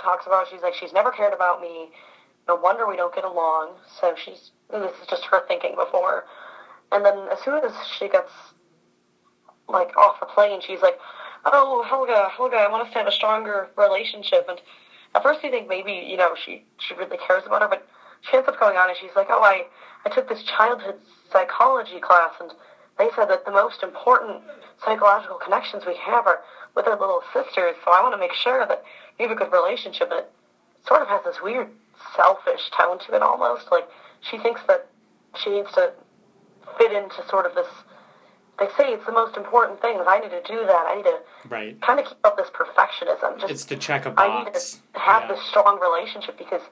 [0.00, 1.88] talks about she's like she's never cared about me.
[2.48, 3.70] No wonder we don't get along.
[4.00, 6.24] So she's this is just her thinking before.
[6.92, 8.30] And then as soon as she gets
[9.68, 10.98] like off the plane, she's like,
[11.44, 14.60] "Oh, Helga, Helga, I want us to have a stronger relationship." And
[15.16, 17.86] at first, you think maybe you know she she really cares about her, but
[18.28, 19.66] she ends up going on and she's like, "Oh, I
[20.04, 20.96] I took this childhood
[21.32, 22.52] psychology class and."
[22.98, 24.40] They said that the most important
[24.82, 26.40] psychological connections we have are
[26.74, 28.82] with our little sisters, so I want to make sure that
[29.18, 30.08] we have a good relationship.
[30.10, 30.32] And it
[30.86, 31.68] sort of has this weird
[32.14, 33.70] selfish tone to it almost.
[33.70, 33.88] Like
[34.30, 34.86] she thinks that
[35.42, 35.92] she needs to
[36.78, 37.68] fit into sort of this.
[38.58, 40.00] They say it's the most important thing.
[40.06, 40.86] I need to do that.
[40.86, 41.80] I need to Right.
[41.82, 43.38] kind of keep up this perfectionism.
[43.38, 44.20] Just It's to check a box.
[44.20, 45.28] I need to have Yeah.
[45.34, 46.62] this strong relationship because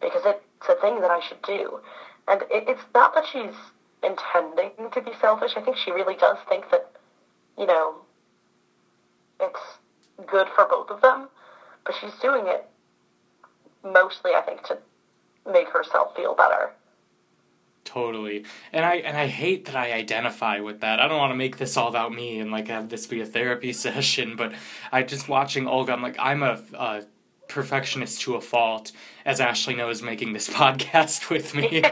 [0.00, 1.80] because it's a thing that I should do.
[2.26, 3.54] And it, it's not that she's
[4.02, 5.56] intending to be selfish.
[5.56, 6.90] I think she really does think that,
[7.56, 7.94] you know,
[9.38, 9.60] it's
[10.26, 11.28] good for both of them.
[11.84, 12.68] But she's doing it
[13.84, 14.78] mostly, I think, to
[15.46, 16.72] make herself feel better.
[17.84, 18.44] Totally.
[18.72, 21.00] And I and I hate that I identify with that.
[21.00, 23.26] I don't want to make this all about me and like have this be a
[23.26, 24.52] therapy session, but
[24.90, 27.02] I just watching Olga, I'm like I'm a, a
[27.48, 28.92] perfectionist to a fault,
[29.26, 31.82] as Ashley knows making this podcast with me.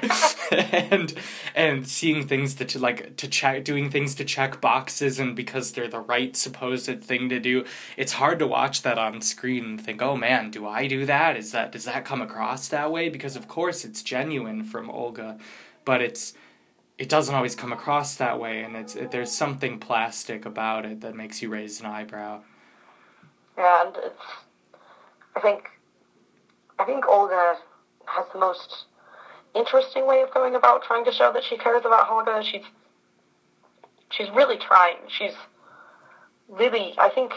[0.51, 1.13] and
[1.55, 5.73] and seeing things to, to like to check doing things to check boxes and because
[5.73, 7.65] they're the right supposed thing to do.
[7.97, 11.37] It's hard to watch that on screen and think, "Oh man, do I do that?
[11.37, 15.39] Is that does that come across that way?" Because of course it's genuine from Olga
[15.91, 16.35] but it's
[16.99, 21.01] it doesn't always come across that way and it's it, there's something plastic about it
[21.01, 22.41] that makes you raise an eyebrow
[23.59, 24.23] Yeah, And it's,
[25.35, 25.69] I think,
[26.79, 27.57] I think Olga
[28.05, 28.85] has the most
[29.57, 32.41] interesting way of going about trying to show that she cares about Helga.
[32.45, 32.67] She's,
[34.11, 34.99] she's really trying.
[35.09, 35.35] She's
[36.49, 37.33] really, I think,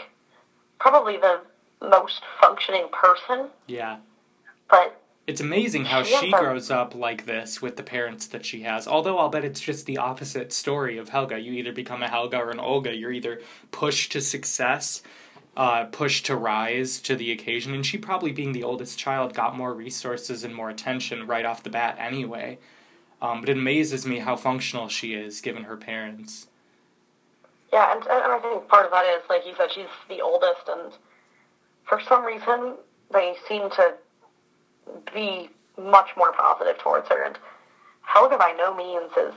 [0.78, 1.40] probably the
[1.82, 3.48] most functioning person.
[3.66, 3.96] yeah
[4.70, 8.26] But it's amazing how She has she a- grows up like this with the parents
[8.28, 8.86] that she has.
[8.86, 11.38] Although i'll bet it's just the opposite story of helga.
[11.38, 12.94] You either become a helga or an olga.
[12.94, 15.02] You're either pushed to success
[15.56, 17.74] uh, pushed to rise to the occasion.
[17.74, 21.62] And she probably being the oldest child got more resources and more attention right off
[21.62, 22.58] the bat anyway.
[23.22, 26.48] Um, but it amazes me how functional she is given her parents.
[27.72, 30.68] Yeah, and, and I think part of that is, like you said, she's the oldest,
[30.68, 30.92] and
[31.84, 32.74] for some reason,
[33.12, 33.94] they seem to
[35.12, 37.22] be much more positive towards her.
[37.22, 37.38] And
[38.02, 39.34] Helga, by no means, is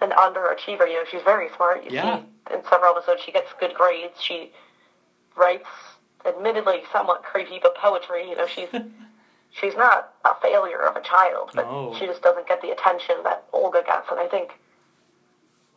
[0.00, 0.88] an underachiever.
[0.88, 1.84] You know, she's very smart.
[1.84, 2.18] You Yeah.
[2.18, 4.20] see in several episodes, she gets good grades.
[4.20, 4.52] She
[5.36, 5.68] writes,
[6.24, 8.28] admittedly, somewhat creepy, but poetry.
[8.28, 8.68] You know, she's
[9.50, 11.94] she's not a failure of a child, but No.
[11.98, 14.08] she just doesn't get the attention that Olga gets.
[14.10, 14.58] And I think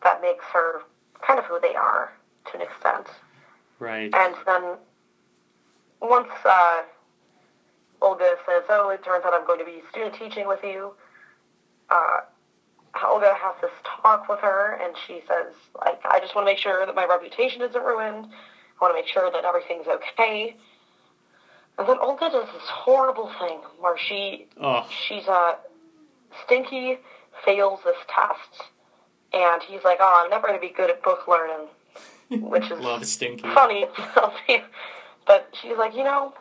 [0.04, 0.82] that makes her
[1.22, 2.12] kind of who they are
[2.46, 3.08] to an extent.
[3.80, 4.78] right And then
[6.02, 6.82] once uh,
[8.02, 10.94] Olga says, "Oh, it turns out I'm going to be student teaching with you,"
[11.90, 12.22] uh,
[13.06, 16.58] Olga has this talk with her, and she says, "Like, I just want to make
[16.60, 18.26] sure that my reputation isn't ruined.
[18.26, 20.56] I want to make sure that everything's okay."
[21.78, 25.56] And then Olga does this horrible thing where she oh she's uh
[26.46, 26.98] Stinky
[27.46, 28.70] fails this test,
[29.34, 31.68] and he's like, "Oh, I'm never going to be good at book learning,"
[32.30, 33.86] which is love stinky funny
[35.28, 36.34] but she's like, you know,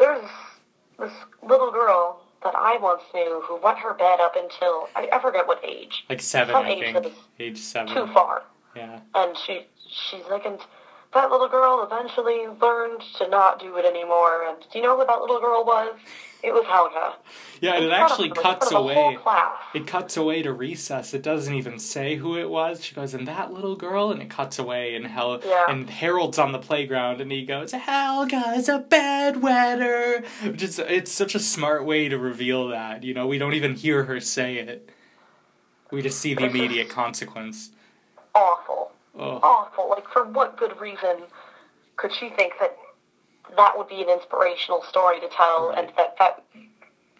[0.00, 0.28] there's
[0.98, 1.12] this
[1.48, 5.46] little girl that I once knew who went her bed up until I, I forget
[5.46, 7.14] what age, like seven Some i age think.
[7.38, 7.94] age seven.
[7.94, 8.42] too far,
[8.74, 9.00] yeah.
[9.14, 10.58] And she she's like, and
[11.14, 14.46] that little girl eventually learned to not do it anymore.
[14.48, 15.94] And do you know who that little girl was?
[16.42, 17.14] It was Helga.
[17.60, 19.18] yeah and it actually cuts front of the whole away
[19.74, 21.12] it cuts away to recess.
[21.14, 22.84] It doesn't even say who it was.
[22.84, 25.66] She goes, "And that little girl," and it cuts away, and Hel- Yeah.
[25.68, 30.24] and Harold's on the playground, and he goes, "Helga's a bedwetter."
[30.56, 33.04] Just it's such a smart way to reveal that.
[33.04, 34.90] You know, we don't even hear her say it.
[35.90, 37.70] We just see the immediate consequence.
[38.34, 38.92] Awful.
[39.18, 39.90] Oh, awful.
[39.90, 41.22] Like, for what good reason
[41.96, 42.76] could she think that
[43.56, 46.44] that would be an inspirational story to tell, and that that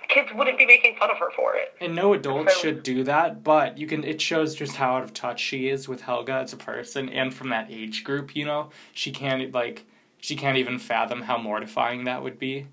[0.08, 1.72] kids wouldn't be making fun of her for it?
[1.80, 4.02] and no adult So- should do that, but you can.
[4.04, 7.32] It shows just how out of touch she is with Helga as a person, and
[7.32, 8.34] from that age group.
[8.36, 9.84] You know, she can't like
[10.20, 12.66] she can't even fathom how mortifying that would be.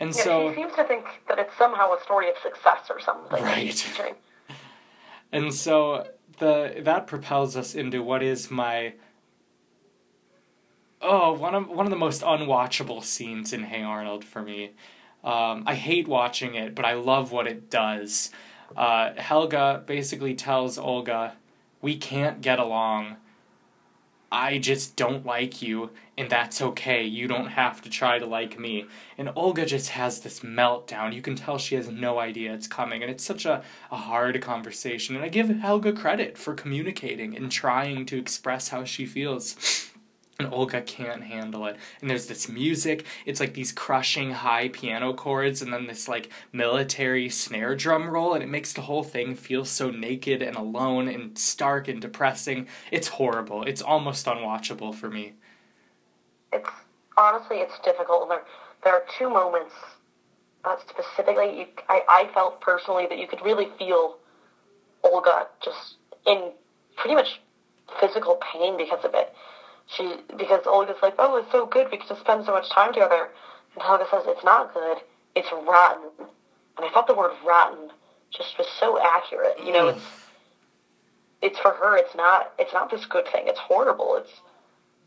[0.00, 0.50] And Yeah, so.
[0.50, 3.42] she seems to think that it's somehow a story of success or something.
[3.42, 4.14] Right.
[5.32, 6.06] And so
[6.38, 8.94] the that propels us into what is my
[11.04, 14.72] oh one of one of the most unwatchable scenes in Hey Arnold for me.
[15.22, 18.30] Um, I hate watching it, but I love what it does.
[18.76, 21.36] Uh, Helga basically tells Olga,
[21.80, 23.16] "We can't get along.
[24.32, 27.04] I just don't like you, and that's okay.
[27.04, 28.86] You don't have to try to like me.
[29.16, 31.14] And Olga just has this meltdown.
[31.14, 33.62] You can tell she has no idea it's coming, and it's such a,
[33.92, 35.14] a hard conversation.
[35.14, 39.92] And I give Helga credit for communicating and trying to express how she feels
[40.38, 41.76] and Olga can't handle it.
[42.00, 46.30] And there's this music, it's like these crushing high piano chords, and then this like
[46.52, 51.08] military snare drum roll, and it makes the whole thing feel so naked and alone
[51.08, 52.66] and stark and depressing.
[52.90, 53.62] It's horrible.
[53.62, 55.34] It's almost unwatchable for me.
[56.52, 56.68] It's
[57.16, 58.28] honestly, it's difficult.
[58.28, 58.42] There,
[58.82, 59.74] there are two moments
[60.64, 61.60] uh, specifically.
[61.60, 64.18] You, I, I felt personally that you could really feel
[65.04, 66.50] Olga just in
[66.96, 67.40] pretty much
[68.00, 69.32] physical pain because of it
[69.86, 71.88] she because Olga's like, oh, it's so good.
[71.90, 73.28] We get to spend so much time together.
[73.74, 74.98] And Helga says, it's not good.
[75.34, 76.10] It's rotten.
[76.76, 77.90] And I thought the word rotten
[78.30, 79.58] just was so accurate.
[79.64, 79.96] You know, mm.
[79.96, 80.04] it's
[81.42, 81.96] it's for her.
[81.96, 82.52] It's not.
[82.58, 83.44] It's not this good thing.
[83.46, 84.16] It's horrible.
[84.16, 84.40] It's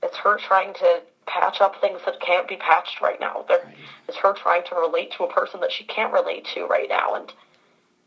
[0.03, 3.45] it's her trying to patch up things that can't be patched right now.
[3.49, 3.61] Right.
[4.07, 7.15] It's her trying to relate to a person that she can't relate to right now.
[7.15, 7.33] And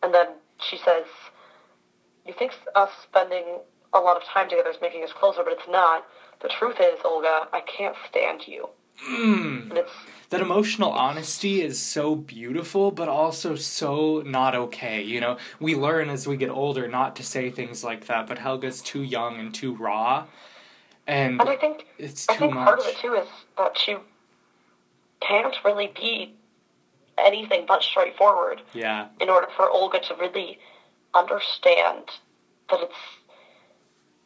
[0.02, 0.28] and then
[0.59, 1.04] she says,
[2.26, 3.59] "You think us spending
[3.92, 6.06] a lot of time together is making us closer, but it's not."
[6.40, 8.68] The truth is, Olga, I can't stand you.
[9.09, 9.87] Mm.
[10.31, 15.03] That emotional honesty is so beautiful, but also so not okay.
[15.03, 18.38] You know, we learn as we get older not to say things like that, but
[18.38, 20.26] Helga's too young and too raw.
[21.07, 22.64] And, and I think it's too I think much.
[22.66, 23.26] part of it too is
[23.59, 23.96] that she
[25.20, 26.35] can't really be
[27.18, 28.62] anything but straightforward.
[28.72, 29.09] Yeah.
[29.20, 30.59] In order for Olga to really
[31.14, 32.05] understand
[32.70, 32.94] that it's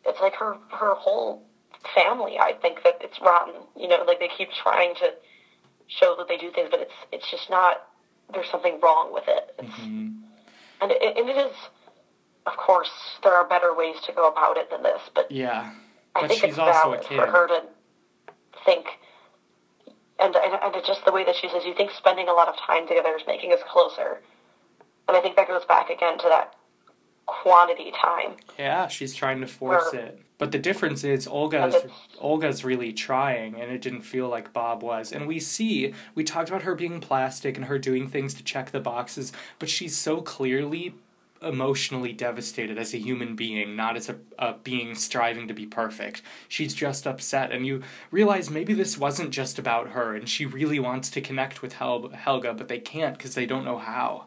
[0.04, 1.42] it's like her her whole
[1.94, 2.38] family.
[2.38, 3.54] I think that it's rotten.
[3.76, 5.12] You know, like they keep trying to
[5.86, 7.88] show that they do things, but it's it's just not.
[8.32, 9.54] There's something wrong with it.
[9.58, 10.08] Mm-hmm.
[10.80, 11.52] And it, and it is,
[12.46, 12.90] of course,
[13.22, 15.00] there are better ways to go about it than this.
[15.14, 15.72] But yeah,
[16.14, 17.62] but I think it's valid for her to
[18.64, 18.86] think.
[20.18, 22.48] And, and and it's just the way that she says, you think spending a lot
[22.48, 24.20] of time together is making us closer,
[25.08, 26.54] and I think that goes back again to that
[27.26, 28.36] quantity time.
[28.58, 30.20] Yeah, she's trying to force Where, it.
[30.38, 31.76] But the difference is Olga's
[32.18, 35.12] Olga's really trying and it didn't feel like Bob was.
[35.12, 38.70] And we see we talked about her being plastic and her doing things to check
[38.70, 40.94] the boxes, but she's so clearly
[41.42, 46.22] emotionally devastated as a human being, not as a, a being striving to be perfect.
[46.48, 50.80] She's just upset, and you realize maybe this wasn't just about her, and she really
[50.80, 54.26] wants to connect with Hel- Helga, but they can't because they don't know how.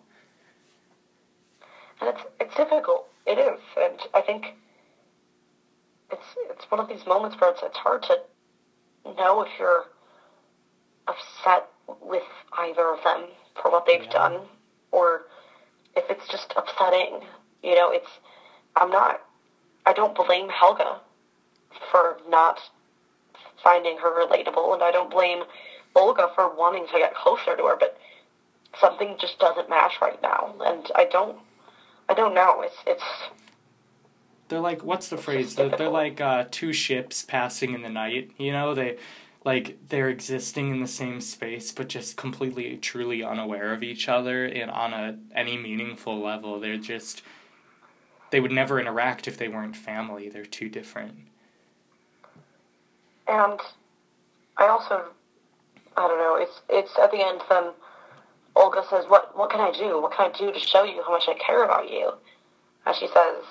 [2.02, 3.08] And it's it's difficult.
[3.26, 4.56] It is, and I think
[6.12, 8.18] it's it's one of these moments where it's it's hard to
[9.18, 9.86] know if you're
[11.08, 11.70] upset
[12.02, 12.24] with
[12.60, 13.26] either of them
[13.62, 14.12] for what they've yeah.
[14.12, 14.40] done,
[14.92, 15.24] or
[15.96, 17.22] if it's just upsetting.
[17.64, 18.10] You know, it's
[18.76, 19.22] I'm not.
[19.86, 21.00] I don't blame Helga
[21.92, 22.60] for not
[23.64, 25.44] finding her relatable, and I don't blame
[25.96, 27.98] Olga for wanting to get closer to her, but
[28.80, 31.38] something just doesn't match right now, and I don't
[32.10, 32.62] I don't know.
[32.62, 33.04] It's it's.
[34.48, 35.56] They're like what's the phrase?
[35.56, 38.32] They're, they're like uh, two ships passing in the night.
[38.38, 38.98] You know they,
[39.44, 44.46] like they're existing in the same space, but just completely, truly unaware of each other,
[44.46, 47.22] and on a any meaningful level, they're just.
[48.30, 50.28] They would never interact if they weren't family.
[50.28, 51.14] They're too different.
[53.26, 53.58] And
[54.58, 55.06] I also,
[55.96, 56.36] I don't know.
[56.36, 57.72] It's it's at the end then
[58.58, 60.02] Olga says, "What what can I do?
[60.02, 62.14] What can I do to show you how much I care about you?"
[62.86, 63.44] And she says,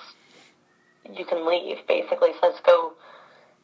[1.17, 2.93] "You can leave." Basically, says, "Go."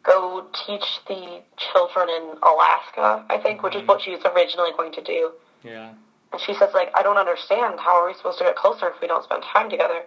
[0.04, 3.88] Go teach the children in Alaska, I think, which is mm-hmm.
[3.88, 5.32] what she was originally going to do.
[5.64, 5.94] Yeah.
[6.34, 7.80] And she says, like, I don't understand.
[7.80, 10.04] How are we supposed to get closer if we don't spend time together?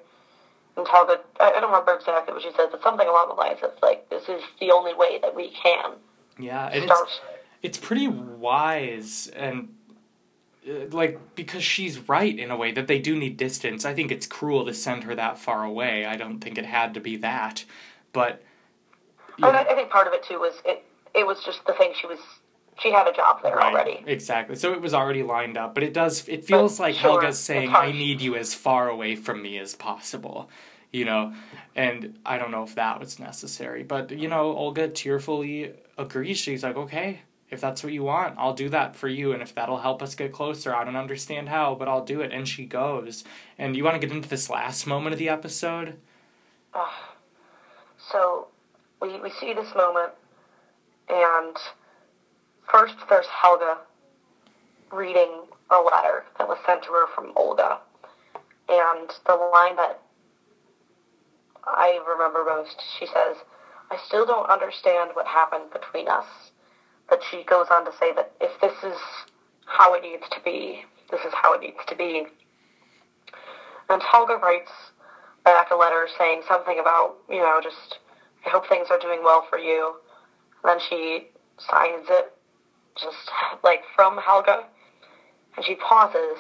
[0.77, 3.61] And how the, I don't remember exactly what she said, but something along the lines
[3.63, 5.93] of, like, this is the only way that we can.
[6.39, 7.21] Yeah, it's,
[7.63, 9.71] it's pretty wise and
[10.67, 13.85] Uh, like because she's right in a way that they do need distance.
[13.85, 16.05] I think it's cruel to send her that far away.
[16.05, 17.65] I don't think it had to be that,
[18.13, 18.43] but.
[19.43, 20.83] I, I think part of it too was it.
[21.15, 22.19] It was just the thing she was.
[22.83, 24.03] She had a job there right, already.
[24.07, 24.57] Exactly.
[24.57, 26.27] So it was already lined up, but it does.
[26.29, 29.59] It feels but like sure, Helga's saying, "I need you as far away from me
[29.59, 30.51] as possible."
[30.93, 31.35] You know,
[31.75, 36.39] and I don't know if that was necessary, but you know, Olga tearfully agrees.
[36.39, 37.21] She's like, "Okay,
[37.51, 39.33] if that's what you want, I'll do that for you.
[39.33, 42.33] And if that'll help us get closer, I don't understand how, but I'll do it.
[42.33, 43.25] And she goes.
[43.59, 45.97] And you want to get into this last moment of the episode?
[46.75, 46.91] Uh,
[48.11, 48.49] so
[49.01, 50.13] we, we see this moment,
[51.09, 51.57] and
[52.71, 53.79] first there's Helga
[54.93, 57.79] reading a letter that was sent to her from Olga.
[58.69, 60.01] And the line that
[61.65, 63.37] I remember most, she says,
[63.91, 66.27] I still don't understand what happened between us.
[67.09, 68.99] But she goes on to say that if this is
[69.67, 72.27] how it needs to be, this is how it needs to be.
[73.89, 74.71] And Helga writes
[75.45, 77.99] back a letter saying something about, you know, just,
[78.45, 79.95] I hope things are doing well for you.
[80.63, 81.29] And then she
[81.59, 82.33] signs it,
[83.01, 83.31] just
[83.63, 84.65] like from Helga.
[85.57, 86.39] And she pauses,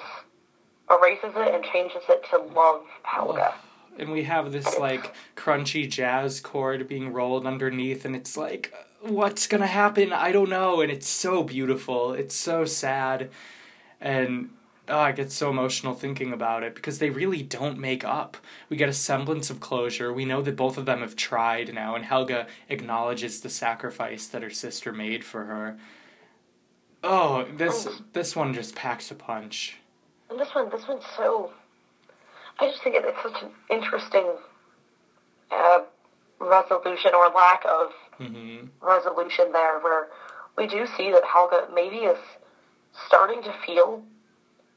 [0.90, 3.54] erases it, and changes it to love Helga.
[3.98, 9.46] And we have this like crunchy jazz chord being rolled underneath and it's like what's
[9.46, 10.12] gonna happen?
[10.12, 12.12] I don't know and it's so beautiful.
[12.12, 13.30] It's so sad.
[14.00, 14.50] And
[14.88, 18.36] oh, i get so emotional thinking about it because they really don't make up.
[18.68, 20.12] We get a semblance of closure.
[20.12, 24.42] We know that both of them have tried now and helga acknowledges the sacrifice that
[24.42, 25.78] her sister made for her.
[27.02, 27.98] Oh this oh.
[28.12, 29.78] this one just packs a punch.
[30.28, 31.52] And this one, this one's so.
[32.58, 34.26] I just think it, it's such an interesting
[35.50, 35.80] uh,
[36.38, 40.08] resolution or lack of hmm resolution there, where
[40.56, 42.18] we do see that Helga maybe is
[43.06, 44.02] starting to feel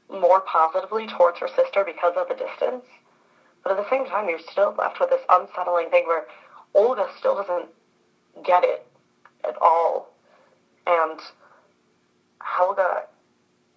[0.10, 2.86] more positively towards her sister because of the distance,
[3.64, 6.26] but at the same time, you're still left with this unsettling thing where
[6.74, 7.70] Olga still doesn't
[8.44, 8.86] get it
[9.44, 10.14] at all,
[10.88, 11.20] and
[12.42, 13.04] Helga,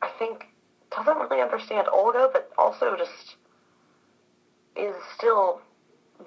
[0.01, 0.47] I think,
[0.91, 3.37] doesn't really understand Olga, but also just
[4.77, 5.61] is still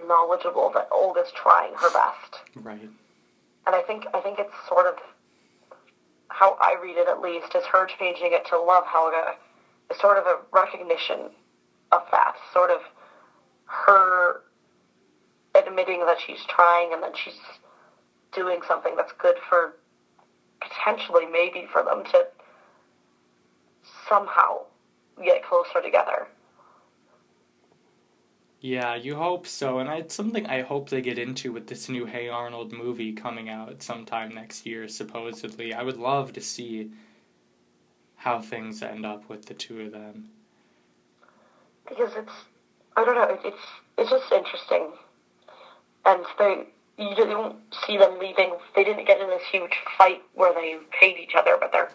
[0.08, 2.42] knowledgeable that Olga's trying her best.
[2.64, 2.90] right
[3.66, 4.96] And I think I think it's sort of
[6.28, 9.36] how I read it at least is her changing it to love Helga
[9.90, 11.30] is sort of a recognition
[11.92, 12.36] of that.
[12.54, 12.82] Sort of
[13.66, 14.42] her
[15.56, 17.40] admitting that she's trying and that she's
[18.34, 19.76] doing something that's good for
[20.60, 22.28] potentially maybe for them to
[24.10, 24.60] somehow
[25.24, 26.28] get closer together.
[28.66, 32.08] Yeah, you hope so, and it's something I hope they get into with this new
[32.08, 35.72] Hey Arnold movie coming out sometime next year, supposedly.
[35.72, 36.90] I would love to see
[38.16, 40.30] how things end up with the two of them.
[41.88, 42.32] because it's
[42.98, 43.58] I don't know, it's
[44.00, 44.94] it's just interesting,
[46.04, 46.66] and they
[46.98, 48.56] you don't see them leaving.
[48.76, 51.92] They didn't get in this huge fight where they hate each other, but they're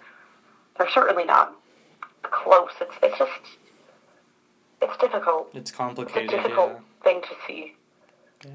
[0.78, 1.52] they're certainly not
[2.22, 2.70] close.
[2.80, 3.32] It's it's just
[4.82, 5.50] it's difficult.
[5.54, 6.24] It's complicated.
[6.24, 7.04] It's a difficult yeah.
[7.04, 7.74] thing to see.
[8.44, 8.50] Yeah.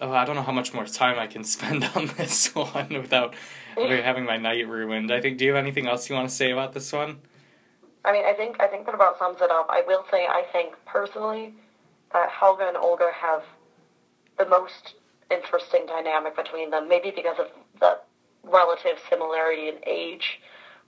[0.00, 3.34] Oh, I don't know how much more time I can spend on this one without
[3.76, 5.12] having my night ruined.
[5.12, 5.38] I think.
[5.38, 7.20] Do you have anything else you want to say about this one?
[8.04, 9.68] I mean, I think I think that about sums it up.
[9.70, 11.54] I will say, I think personally
[12.12, 13.42] that Helga and Olga have
[14.38, 14.94] the most
[15.30, 16.88] interesting dynamic between them.
[16.88, 17.46] Maybe because of
[17.80, 17.98] the
[18.42, 20.40] relative similarity in age,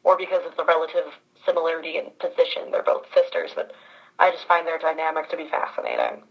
[0.02, 1.12] or because of the relative
[1.46, 2.70] similarity in position.
[2.70, 3.72] They're both sisters, but
[4.18, 6.22] I just find their dynamic to be fascinating.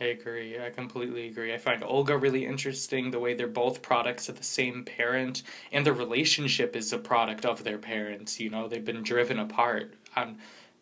[0.00, 0.58] I agree.
[0.58, 1.54] I completely agree.
[1.54, 5.86] I find Olga really interesting, the way they're both products of the same parent, and
[5.86, 8.40] their relationship is a product of their parents.
[8.40, 10.38] You know, they've been driven apart on,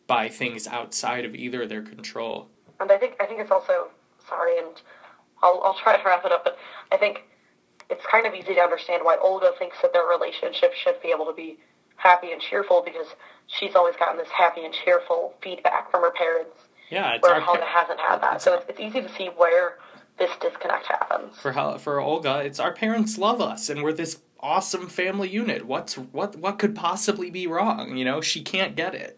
[0.07, 2.48] by things outside of either their control.
[2.78, 3.90] And I think I think it's also
[4.26, 4.80] sorry, and
[5.42, 6.57] I'll I'll try to wrap it up, but
[6.90, 7.24] I think
[7.90, 11.26] it's kind of easy to understand why Olga thinks that their relationship should be able
[11.26, 11.59] to be
[12.01, 13.07] happy and cheerful because
[13.46, 16.57] she's always gotten this happy and cheerful feedback from her parents,
[16.90, 18.40] Yeah, it's where Helga par- hasn't had that.
[18.42, 19.78] So it's, it's easy to see where
[20.18, 21.36] this disconnect happens.
[21.38, 25.66] for Hel- for Olga, it's our parents love us, and we're this awesome family unit.
[25.66, 27.96] What's what what could possibly be wrong?
[27.96, 29.16] You know, she can't get it.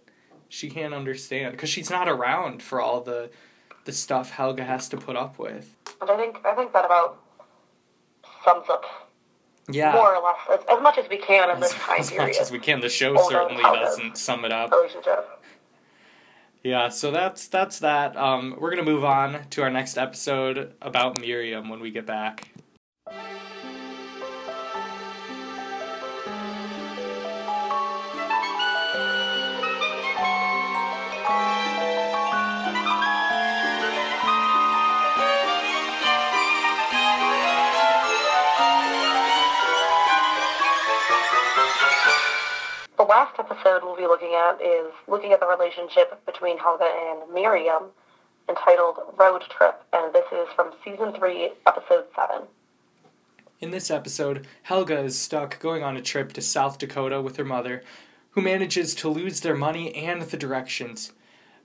[0.48, 3.30] She can't understand because she's not around for all the
[3.84, 5.74] the stuff Helga has to put up with.
[6.00, 7.18] And I think I think that about
[8.44, 8.84] sums up
[9.70, 9.92] Yeah.
[9.92, 12.50] more or less as, as much as we can in this time as much as
[12.50, 12.80] we can.
[12.80, 14.72] The show certainly doesn't sum it up.
[16.64, 18.16] Yeah, so that's that's that.
[18.16, 22.51] Um, we're gonna move on to our next episode about Miriam when we get back.
[43.52, 47.84] Episode we'll be looking at is looking at the relationship between Helga and Miriam,
[48.48, 52.46] entitled Road Trip, and this is from season 3, episode 7.
[53.60, 57.44] In this episode, Helga is stuck going on a trip to South Dakota with her
[57.44, 57.82] mother,
[58.30, 61.12] who manages to lose their money and the directions,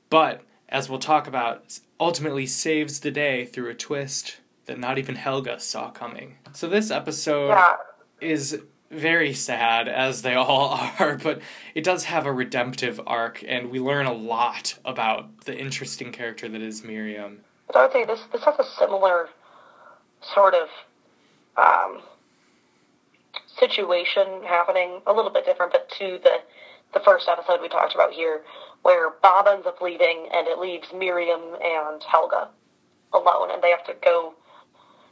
[0.09, 5.15] but, as we'll talk about, ultimately saves the day through a twist that not even
[5.15, 6.35] Helga saw coming.
[6.51, 7.75] So this episode Yeah,
[8.19, 11.41] is very sad, as they all are, but
[11.75, 16.47] it does have a redemptive arc, and we learn a lot about the interesting character
[16.49, 17.39] that is Miriam.
[17.67, 19.29] but I would say this, this has a similar
[20.33, 20.67] sort of
[21.57, 22.01] um,
[23.59, 26.37] situation happening, a little bit different, but to the
[26.93, 28.41] the first episode we talked about here,
[28.83, 32.47] where Bob ends up leaving and it leaves Miriam and Helga
[33.13, 34.33] alone, and they have to go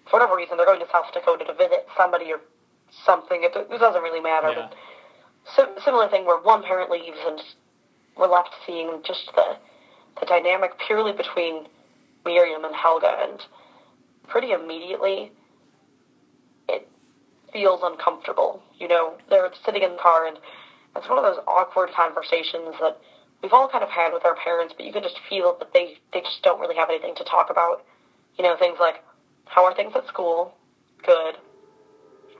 [0.10, 2.40] for whatever reason they're going to South Dakota to visit somebody or
[3.06, 3.44] something.
[3.44, 4.50] It, it doesn't really matter.
[4.50, 4.70] Yeah.
[4.70, 4.76] But
[5.56, 7.42] sim- similar thing where one parent leaves and
[8.18, 9.58] we're left seeing just the
[10.20, 11.68] the dynamic purely between
[12.24, 13.42] Miriam and Helga, and
[14.28, 15.32] pretty immediately
[16.70, 16.88] it
[17.52, 18.62] feels uncomfortable.
[18.80, 20.38] You know, they're sitting in the car, and
[20.96, 22.98] it's one of those awkward conversations that
[23.44, 25.98] we've all kind of had with our parents, but you can just feel that they
[26.14, 27.84] they just don't really have anything to talk about.
[28.38, 29.04] You know, things like
[29.46, 30.56] how are things at school?
[31.06, 31.38] Good.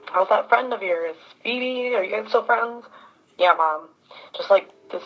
[0.06, 1.16] How's that friend of yours?
[1.42, 2.84] Phoebe, are you guys still friends?
[3.38, 3.88] Yeah, mom.
[4.36, 5.02] Just like this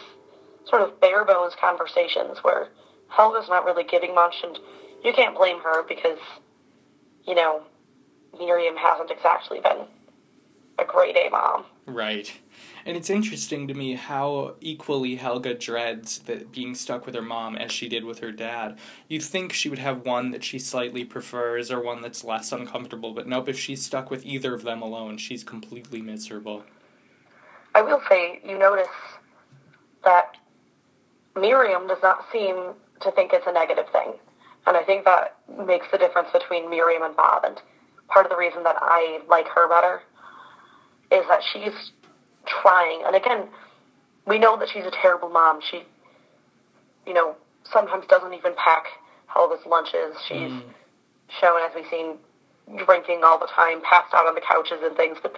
[0.67, 2.69] sort of bare bones conversations where
[3.09, 4.59] Helga's not really giving much, and
[5.03, 6.19] you can't blame her because,
[7.27, 7.63] you know,
[8.39, 9.87] Miriam hasn't exactly been
[10.81, 11.64] a great A mom.
[11.87, 12.33] Right.
[12.87, 17.57] And it's interesting to me how equally Helga dreads that being stuck with her mom
[17.57, 18.78] as she did with her dad.
[19.09, 23.12] You'd think she would have one that she slightly prefers or one that's less uncomfortable,
[23.12, 26.64] but nope, if she's stuck with either of them alone, she's completely miserable.
[27.74, 28.89] I will say, you notice
[30.05, 30.37] that
[31.39, 34.14] Miriam does not seem to think it's a negative thing.
[34.66, 37.45] And I think that makes the difference between Miriam and Bob.
[37.45, 37.61] And
[38.09, 40.03] part of the reason that I like her better
[41.11, 41.93] is that she's
[42.47, 43.03] trying.
[43.07, 43.49] And again,
[44.27, 45.61] we know that she's a terrible mom.
[45.71, 45.83] She,
[47.07, 48.85] you know, sometimes doesn't even pack
[49.27, 50.17] Helga's lunches.
[50.27, 50.63] She's mm.
[51.41, 52.17] shown, as we've seen,
[52.85, 55.19] drinking all the time, passed out on the couches and things.
[55.23, 55.37] But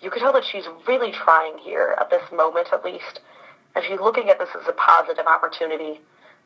[0.00, 3.20] you could tell that she's really trying here at this moment, at least.
[3.74, 6.00] And she's looking at this as a positive opportunity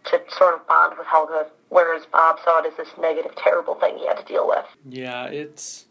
[0.04, 3.96] to sort of bond with Helga, whereas Bob saw it as this negative, terrible thing
[3.98, 4.64] he had to deal with.
[4.88, 5.86] Yeah, it's.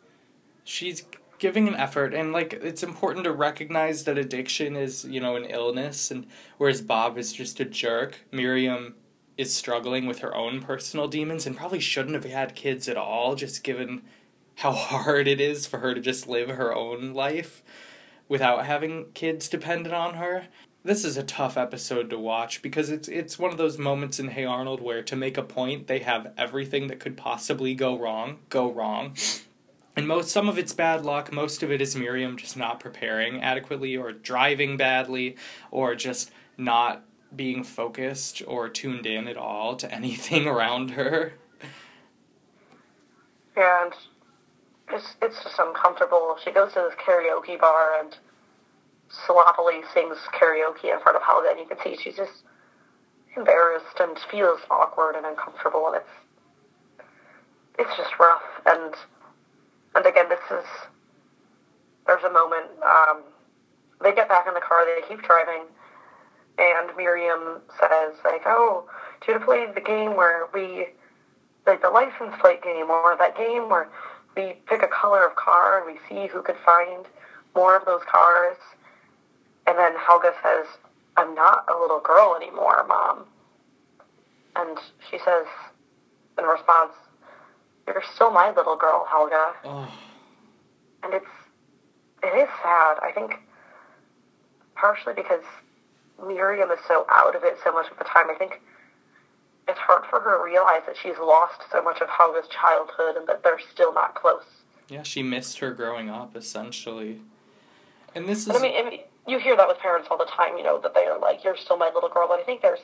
[0.64, 1.04] She's
[1.42, 5.46] giving an effort, and like, it's important to recognize that addiction is, you know, an
[5.46, 6.28] illness, and
[6.60, 8.94] whereas Bob is just a jerk, Miriam
[9.40, 13.34] is struggling with her own personal demons and probably shouldn't have had kids at all,
[13.34, 14.04] just given
[14.58, 17.64] how hard it is for her to just live her own life
[18.30, 20.44] without having kids dependent on her.
[20.84, 24.30] This is a tough episode to watch because it's it's one of those moments in
[24.30, 28.40] Hey Arnold where to make a point they have everything that could possibly go wrong
[28.50, 29.16] go wrong.
[29.96, 33.42] And most some of it's bad luck, most of it is Miriam just not preparing
[33.42, 35.36] adequately or driving badly
[35.70, 37.04] or just not
[37.36, 41.34] being focused or tuned in at all to anything around her.
[43.56, 43.94] And
[44.92, 46.38] it's, it's just uncomfortable.
[46.44, 48.16] She goes to this karaoke bar and
[49.10, 52.44] sloppily sings karaoke in front of Helga, and you can see she's just
[53.36, 56.10] embarrassed and feels awkward and uncomfortable, and it's
[57.80, 58.42] it's just rough.
[58.66, 58.94] And
[59.96, 60.66] and again, this is
[62.08, 62.68] there's a moment.
[62.84, 63.24] Um,
[64.02, 64.86] they get back in the car.
[64.86, 65.64] They keep driving,
[66.58, 68.86] and Miriam says like, "Oh,
[69.22, 70.88] do you want to play the game where we
[71.66, 73.90] like the license plate game, or that game where
[74.36, 77.06] we pick a color of car and we see who could find
[77.56, 78.58] more of those cars?"
[79.68, 80.66] And then Helga says,
[81.18, 83.26] I'm not a little girl anymore, Mom.
[84.56, 84.78] And
[85.10, 85.46] she says,
[86.38, 86.94] in response,
[87.88, 89.54] You're still my little girl, Helga.
[89.66, 89.92] Oh,
[91.04, 91.26] And it's,
[92.24, 92.98] it is sad.
[93.02, 93.40] I think
[94.76, 95.44] partially because
[96.26, 98.30] Miriam is so out of it so much of the time.
[98.30, 98.62] I think
[99.68, 103.28] it's hard for her to realize that she's lost so much of Helga's childhood and
[103.28, 104.44] that they're still not close.
[104.90, 107.22] yeah, she missed her growing up essentially.
[108.14, 110.64] And this is mean, I mean, you hear that with parents all the time, you
[110.64, 112.80] know, that they're like, "You're still my little girl," but I think there's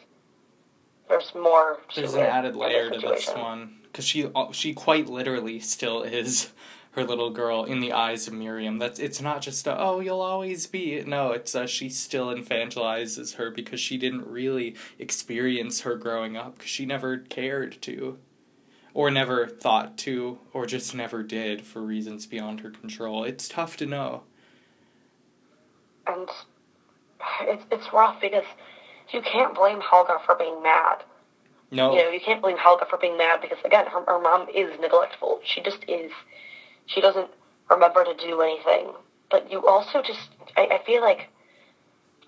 [1.10, 1.80] there's more.
[1.96, 6.52] There's an added layer to this one because she she quite literally still is
[6.92, 8.80] her little girl in the eyes of Miriam.
[8.80, 13.36] That's it's not just a, oh you'll always be no it's uh, she still infantilizes
[13.36, 18.18] her because she didn't really experience her growing up because she never cared to,
[18.94, 23.24] or never thought to, or just never did for reasons beyond her control.
[23.24, 24.24] It's tough to know.
[26.08, 26.30] and
[27.42, 28.46] it's it's rough because
[29.12, 31.04] you can't blame Helga for being mad.
[31.72, 34.48] No, You know, you can't blame Helga for being mad because again, her, her mom
[34.56, 35.42] is neglectful.
[35.44, 36.12] She just is.
[36.86, 37.30] She doesn't
[37.70, 38.92] remember to do anything.
[39.30, 41.28] But you also just, I, I feel like,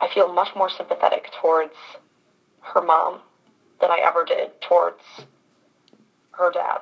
[0.01, 1.73] I feel much more sympathetic towards
[2.61, 3.21] her mom
[3.79, 5.01] than I ever did towards
[6.31, 6.79] her dad.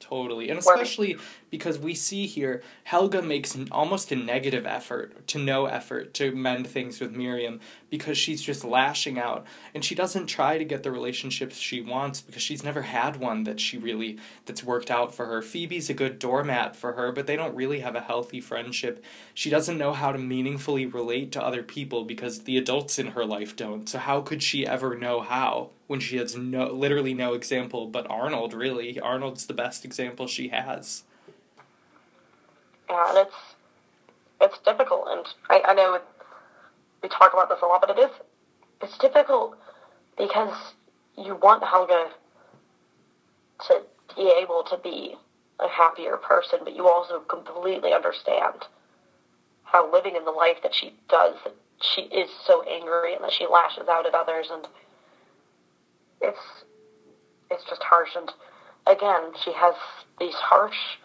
[0.00, 0.48] Totally.
[0.48, 1.16] And Where- especially
[1.50, 6.32] because we see here Helga makes an, almost a negative effort to no effort to
[6.32, 10.82] mend things with Miriam because she's just lashing out and she doesn't try to get
[10.82, 15.14] the relationships she wants because she's never had one that she really that's worked out
[15.14, 15.42] for her.
[15.42, 19.02] Phoebe's a good doormat for her, but they don't really have a healthy friendship.
[19.34, 23.24] She doesn't know how to meaningfully relate to other people because the adults in her
[23.24, 23.88] life don't.
[23.88, 28.08] So how could she ever know how when she has no literally no example but
[28.08, 29.00] Arnold really.
[29.00, 31.02] Arnold's the best example she has.
[32.88, 33.36] Yeah, and it's
[34.40, 36.00] it's difficult, and I, I know
[37.02, 38.10] we talk about this a lot, but it is
[38.80, 39.56] it's difficult
[40.16, 40.54] because
[41.16, 42.10] you want Helga
[43.66, 43.82] to
[44.16, 45.16] be able to be
[45.60, 48.66] a happier person, but you also completely understand
[49.64, 53.32] how living in the life that she does, that she is so angry and that
[53.32, 54.66] she lashes out at others, and
[56.20, 56.38] it's
[57.50, 58.10] it's just harsh.
[58.16, 58.30] And
[58.86, 59.74] again, she has
[60.18, 60.98] these harsh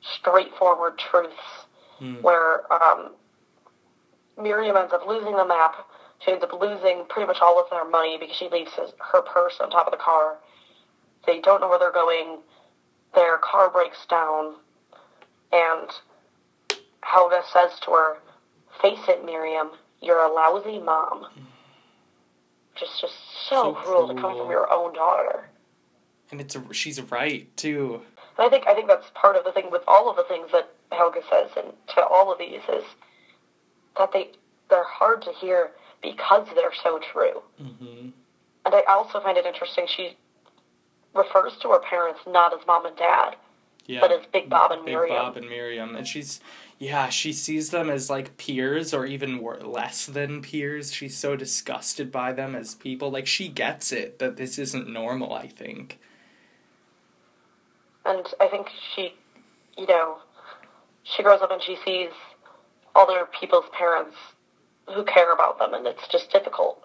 [0.00, 1.34] straightforward truths
[2.22, 3.10] where um,
[4.40, 5.74] Miriam ends up losing the map.
[6.24, 9.22] She ends up losing pretty much all of their money because she leaves his, her
[9.22, 10.38] purse on top of the car.
[11.26, 12.38] They don't know where they're going.
[13.14, 14.54] Their car breaks down.
[15.52, 15.88] And
[17.02, 18.18] Helga says to her,
[18.80, 19.70] Face it, Miriam,
[20.00, 21.26] you're a lousy mom.
[22.76, 23.14] Just, just
[23.48, 25.48] so, So cruel to come from your own daughter.
[26.30, 28.02] And it's a, she's right too.
[28.38, 30.48] And I think I think that's part of the thing with all of the things
[30.52, 32.84] that Helga says and to all of these is
[33.96, 34.30] that they
[34.70, 35.70] they're hard to hear
[36.02, 37.42] because they're so true.
[37.58, 38.10] hmm
[38.64, 40.16] And I also find it interesting she
[41.14, 43.34] refers to her parents not as mom and dad,
[43.86, 44.00] Yeah.
[44.00, 45.16] but as Big Bob and Big Miriam.
[45.16, 46.40] Bob and Miriam, and she's
[46.78, 50.92] yeah, she sees them as like peers or even less than peers.
[50.92, 53.10] She's so disgusted by them as people.
[53.10, 55.32] Like she gets it that this isn't normal.
[55.34, 55.98] I think.
[58.08, 59.14] And I think she,
[59.76, 60.18] you know,
[61.02, 62.10] she grows up and she sees
[62.96, 64.16] other people's parents
[64.88, 66.82] who care about them, and it's just difficult,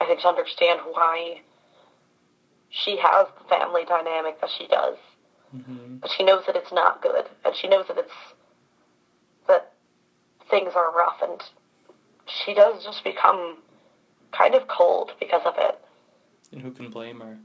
[0.00, 1.42] I think, to understand why
[2.70, 4.96] she has the family dynamic that she does.
[5.52, 8.12] hmm But she knows that it's not good, and she knows that it's
[9.46, 9.70] that
[10.50, 11.40] things are rough, and
[12.26, 13.58] she does just become
[14.32, 15.78] kind of cold because of it.
[16.50, 17.38] And who can blame her?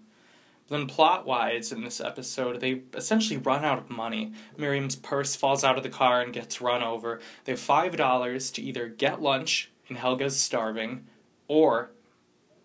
[0.69, 4.33] Then plot wise in this episode, they essentially run out of money.
[4.57, 7.19] Miriam's purse falls out of the car and gets run over.
[7.45, 11.05] They have five dollars to either get lunch and Helga's starving,
[11.47, 11.91] or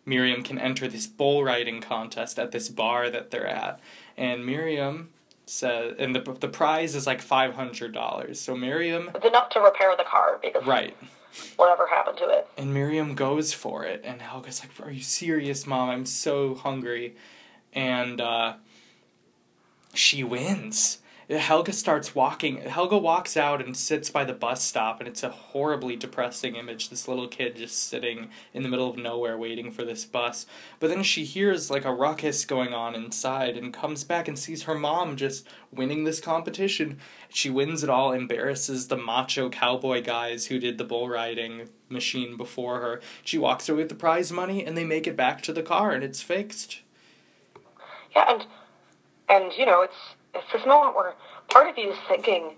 [0.04, 3.78] Miriam can enter this bull riding contest at this bar that they're at.
[4.16, 5.10] And Miriam
[5.46, 8.40] says, and the the prize is like five hundred dollars.
[8.40, 10.96] So Miriam, It's enough to repair the car because right,
[11.56, 12.48] whatever happened to it.
[12.58, 15.88] and Miriam goes for it, and Helga's like, "Are you serious, Mom?
[15.88, 17.14] I'm so hungry,"
[17.72, 18.54] and uh,
[19.94, 20.98] she wins.
[21.30, 22.56] Helga starts walking.
[22.58, 26.90] Helga walks out and sits by the bus stop, and it's a horribly depressing image.
[26.90, 30.46] This little kid just sitting in the middle of nowhere waiting for this bus.
[30.78, 34.64] But then she hears like a ruckus going on inside and comes back and sees
[34.64, 36.98] her mom just winning this competition.
[37.28, 42.36] She wins it all, embarrasses the macho cowboy guys who did the bull riding machine
[42.36, 43.00] before her.
[43.24, 45.92] She walks away with the prize money, and they make it back to the car,
[45.92, 46.81] and it's fixed.
[48.14, 48.46] Yeah, and
[49.28, 49.96] and you know, it's
[50.34, 51.14] it's this moment where
[51.48, 52.56] part of you is thinking,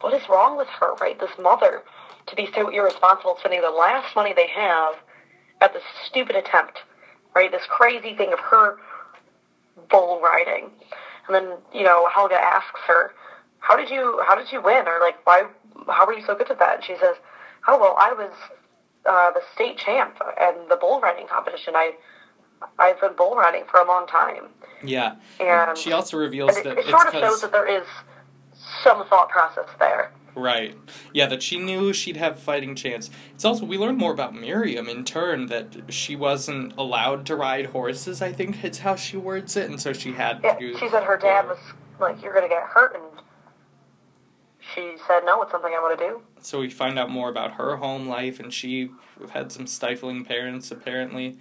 [0.00, 1.18] what is wrong with her, right?
[1.18, 1.82] This mother
[2.26, 4.94] to be so irresponsible, spending the last money they have
[5.60, 6.78] at this stupid attempt,
[7.34, 7.50] right?
[7.50, 8.78] This crazy thing of her
[9.90, 10.70] bull riding,
[11.26, 13.12] and then you know Helga asks her,
[13.58, 15.44] "How did you How did you win?" Or like, "Why?
[15.88, 17.16] How were you so good at that?" And she says,
[17.68, 18.32] "Oh well, I was
[19.06, 21.74] uh, the state champ in the bull riding competition.
[21.76, 21.92] I
[22.78, 24.48] I've been bull riding for a long time."
[24.82, 25.16] Yeah.
[25.38, 27.86] And She also reveals it, that it sort of shows that there is
[28.82, 30.12] some thought process there.
[30.34, 30.76] right,
[31.12, 33.10] yeah, that she knew she'd have fighting chance.
[33.34, 37.66] It's also we learn more about Miriam in turn that she wasn't allowed to ride
[37.66, 38.22] horses.
[38.22, 40.78] I think it's how she words it, and so she had Yeah, to.
[40.78, 41.58] she said her dad was
[41.98, 43.04] like, "You're gonna get hurt," and
[44.74, 47.52] she said, "No, it's something I want to do." So we find out more about
[47.52, 48.90] her home life, and she
[49.32, 51.38] had some stifling parents apparently.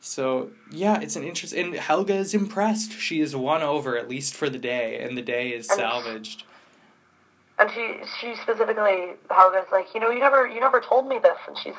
[0.00, 1.52] So yeah, it's an interest.
[1.52, 2.92] And Helga is impressed.
[2.92, 6.44] She is won over at least for the day, and the day is And- salvaged.
[7.58, 11.38] And she she specifically Helga's like, you know, you never you never told me this,
[11.46, 11.74] and she's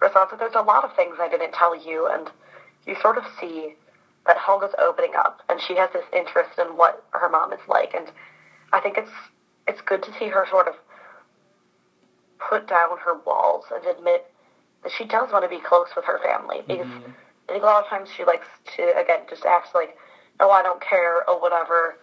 [0.00, 2.30] thoughts that there's a lot of things I didn't tell you, and
[2.86, 3.74] you sort of see
[4.26, 7.94] that Helga's opening up, and she has this interest in what her mom is like,
[7.94, 8.06] and
[8.72, 9.10] I think it's
[9.68, 10.74] it's good to see her sort of
[12.38, 14.30] put down her walls and admit
[14.82, 17.84] that she does want to be close with her family because I think a lot
[17.84, 19.96] of times she likes to again just act like,
[20.40, 21.98] oh I don't care, or whatever.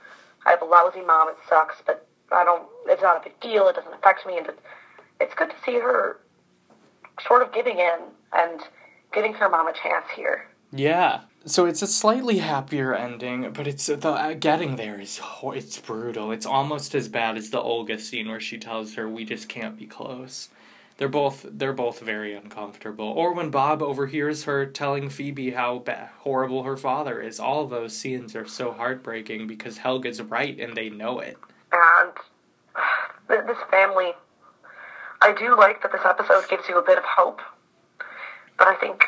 [0.45, 1.29] I have a lousy mom.
[1.29, 2.67] It sucks, but I don't.
[2.87, 3.67] It's not a big deal.
[3.67, 4.47] It doesn't affect me, and
[5.19, 6.19] it's, good to see her
[7.25, 7.97] sort of giving in
[8.33, 8.61] and
[9.13, 10.47] giving her mom a chance here.
[10.71, 11.21] Yeah.
[11.45, 15.77] So it's a slightly happier ending, but it's the uh, getting there is ho- it's
[15.77, 16.31] brutal.
[16.31, 19.77] It's almost as bad as the Olga scene where she tells her we just can't
[19.77, 20.49] be close.
[20.97, 23.07] They're both they're both very uncomfortable.
[23.07, 27.39] Or when Bob overhears her telling Phoebe how ba- horrible her father is.
[27.39, 31.37] All those scenes are so heartbreaking because Helga's right and they know it.
[31.71, 32.11] And
[33.27, 34.13] th- this family,
[35.21, 37.41] I do like that this episode gives you a bit of hope.
[38.57, 39.05] But I think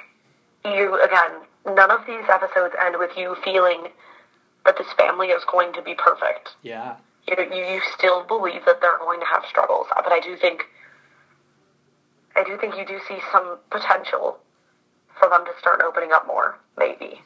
[0.64, 1.42] you, again,
[1.76, 3.90] none of these episodes end with you feeling
[4.66, 6.56] that this family is going to be perfect.
[6.64, 6.96] Yeah.
[7.28, 9.88] You, you, you still believe that they're going to have struggles.
[9.96, 10.64] But I do think,
[12.36, 14.40] I do think you do see some potential
[15.20, 17.22] for them to start opening up more, maybe.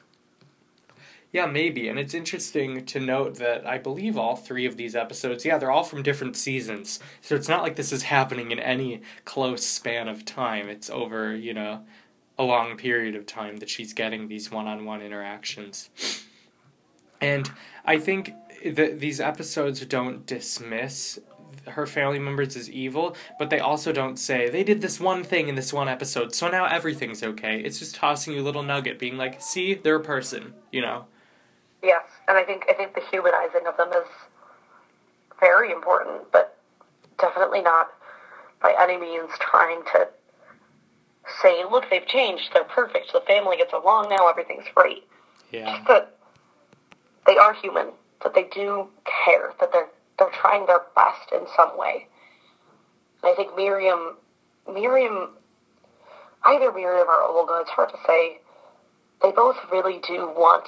[1.31, 1.89] Yeah, maybe.
[1.89, 5.71] And it's interesting to note that I believe all three of these episodes, yeah, they're
[5.71, 6.99] all from different seasons.
[7.21, 10.69] So it's not like this is happening in any close span of time.
[10.69, 11.83] It's over, you know,
[12.37, 15.89] a long period of time that she's getting these one on one interactions.
[17.21, 17.51] And
[17.85, 18.33] I think
[18.65, 21.19] that these episodes don't dismiss
[21.71, 25.49] her family members as evil, but they also don't say they did this one thing
[25.49, 27.59] in this one episode, so now everything's okay.
[27.59, 31.05] It's just tossing you a little nugget, being like, see, they're a person, you know?
[31.81, 34.07] Yes, and I think I think the humanizing of them is
[35.39, 36.57] very important, but
[37.17, 37.89] definitely not
[38.61, 40.07] by any means trying to
[41.41, 45.05] say, look, they've changed, they're perfect, the family gets along now, everything's great.
[45.51, 45.75] Yeah.
[45.77, 46.15] Just that
[47.25, 47.91] they are human,
[48.23, 48.87] that they do
[49.25, 49.89] care, that they're
[50.19, 52.07] they're trying their best in some way.
[53.23, 54.15] And I think Miriam
[54.71, 55.29] Miriam
[56.45, 58.39] either Miriam or Olga, it's hard to say,
[59.21, 60.65] they both really do want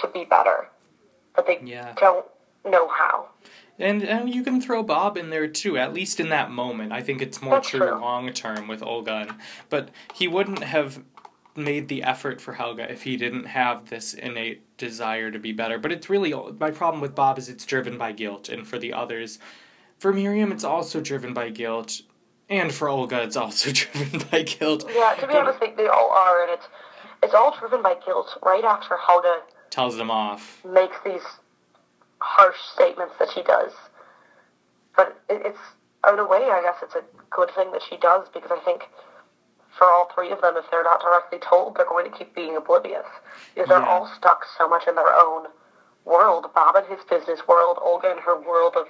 [0.00, 0.68] to be better.
[1.36, 1.94] But they Yeah.
[1.96, 2.26] don't
[2.64, 3.28] know how.
[3.78, 6.92] And and you can throw Bob in there too, at least in that moment.
[6.92, 7.94] I think it's more true true.
[7.96, 9.36] long term with Olga.
[9.68, 11.02] But he wouldn't have
[11.56, 15.78] made the effort for Helga if he didn't have this innate desire to be better.
[15.78, 18.92] But it's really my problem with Bob is it's driven by guilt, and for the
[18.92, 19.38] others,
[19.98, 22.02] for Miriam, it's also driven by guilt,
[22.48, 24.84] and for Olga, it's also driven by guilt.
[24.94, 26.66] Yeah, to be honest, they, they all are, and it's
[27.22, 28.36] it's all driven by guilt.
[28.42, 29.40] Right after Helga
[29.70, 30.62] Tells them off.
[30.64, 31.22] makes these
[32.18, 33.72] harsh statements that she does.
[34.96, 35.58] But it, it's,
[36.10, 38.84] in a way, I guess it's a good thing that she does because I think
[39.76, 42.56] for all three of them, if they're not directly told, they're going to keep being
[42.56, 43.06] oblivious.
[43.54, 43.88] Because they're Yeah.
[43.88, 45.48] all stuck so much in their own
[46.04, 46.52] world.
[46.54, 48.86] Bob and his business world, Olga and her world of,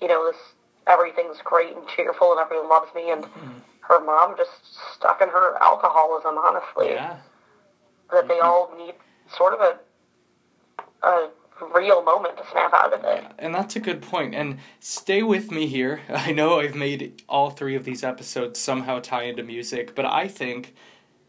[0.00, 0.40] you know, this
[0.86, 3.58] everything's great and cheerful and everyone loves me, and mm-hmm.
[3.80, 4.52] her mom just
[4.94, 7.16] stuck in her alcoholism, honestly Yeah.
[8.12, 8.46] that they mm-hmm.
[8.46, 8.94] all need
[9.36, 9.78] sort of a
[11.02, 11.28] a
[11.74, 13.24] real moment to snap out of it.
[13.38, 14.34] And that's a good point.
[14.34, 16.00] And stay with me here.
[16.08, 20.28] I know I've made all three of these episodes somehow tie into music, but I
[20.28, 20.74] think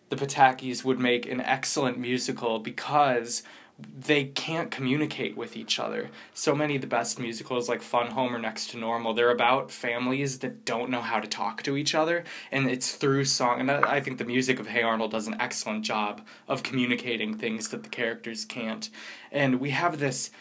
[0.09, 3.43] the Patakis would make an excellent musical because
[3.79, 6.09] they can't communicate with each other.
[6.33, 9.69] So many of the best musicals, like Fun Home or Next to Normal, they're about
[9.69, 13.59] families that don't know how to talk to each other, and it's through song.
[13.59, 17.69] And I think the music of Hey Arnold does an excellent job of communicating things
[17.69, 18.89] that the characters can't.
[19.31, 20.31] And we have this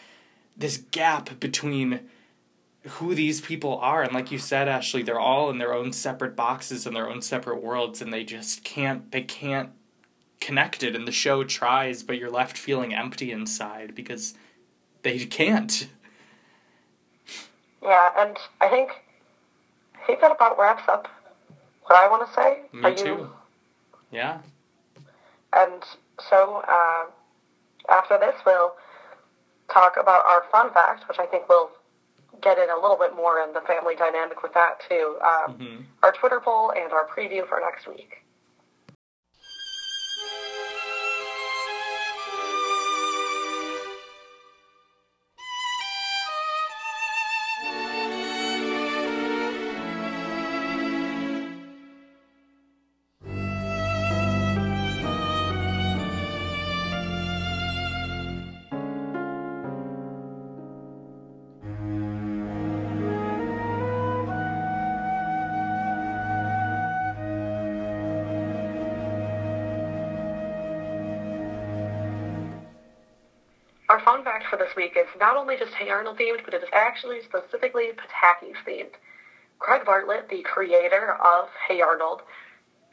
[0.55, 1.99] this gap between
[2.87, 6.35] who these people are and like you said Ashley they're all in their own separate
[6.35, 9.71] boxes and their own separate worlds and they just can't they can't
[10.39, 14.35] connect it and the show tries but you're left feeling empty inside because
[15.03, 15.87] they can't
[17.81, 18.91] Yeah, and I think
[19.95, 21.07] I think that about wraps up
[21.83, 22.61] what I want to say.
[22.73, 23.29] me Are you- too
[24.11, 24.39] yeah
[25.53, 25.83] And
[26.29, 27.05] so uh,
[27.89, 28.73] after this, we'll
[29.71, 31.71] talk about our fun fact, which I think we'll
[32.41, 35.17] get in a little bit more in the family dynamic with that too.
[35.21, 35.83] Um, Mhm.
[36.03, 38.23] Our Twitter poll and our preview for next week.
[74.07, 76.69] Fun fact for this week is not only just Hey Arnold themed, but it is
[76.71, 78.95] actually specifically Pataki's themed.
[79.59, 82.21] Craig Bartlett, the creator of Hey Arnold,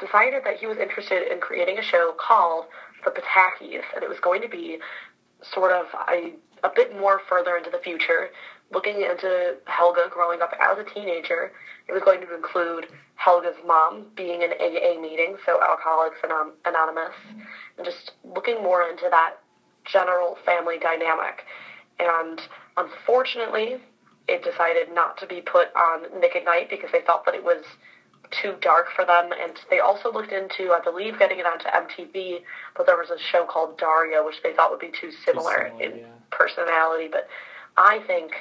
[0.01, 2.65] decided that he was interested in creating a show called
[3.05, 4.79] The Patakis, and it was going to be
[5.41, 6.33] sort of a,
[6.65, 8.31] a bit more further into the future,
[8.73, 11.53] looking into Helga growing up as a teenager.
[11.87, 16.17] It was going to include Helga's mom being in AA meeting, so Alcoholics
[16.65, 17.15] Anonymous,
[17.79, 19.37] and just looking more into that
[19.85, 21.45] general family dynamic.
[21.99, 22.41] And
[22.77, 23.77] unfortunately,
[24.29, 27.45] it decided not to be put on Nick at Nite because they thought that it
[27.45, 27.65] was
[28.31, 29.31] too dark for them.
[29.33, 32.41] And they also looked into, I believe, getting it onto MTV,
[32.77, 35.79] but there was a show called Daria, which they thought would be too similar, too
[35.79, 36.07] similar in yeah.
[36.31, 37.09] personality.
[37.11, 37.29] But
[37.77, 38.33] I think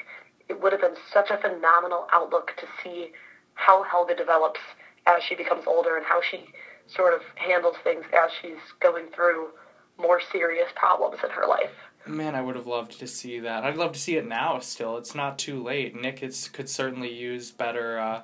[0.50, 3.12] it would have been such a phenomenal outlook to see
[3.56, 4.60] how Helga develops
[5.06, 6.46] as she becomes older and how she
[6.88, 9.50] sort of handles things as she's going through
[9.98, 11.72] more serious problems in her life.
[12.06, 13.64] Man, I would have loved to see that.
[13.64, 14.60] I'd love to see it now.
[14.60, 15.96] Still, it's not too late.
[15.96, 18.22] Nick is, could certainly use better uh,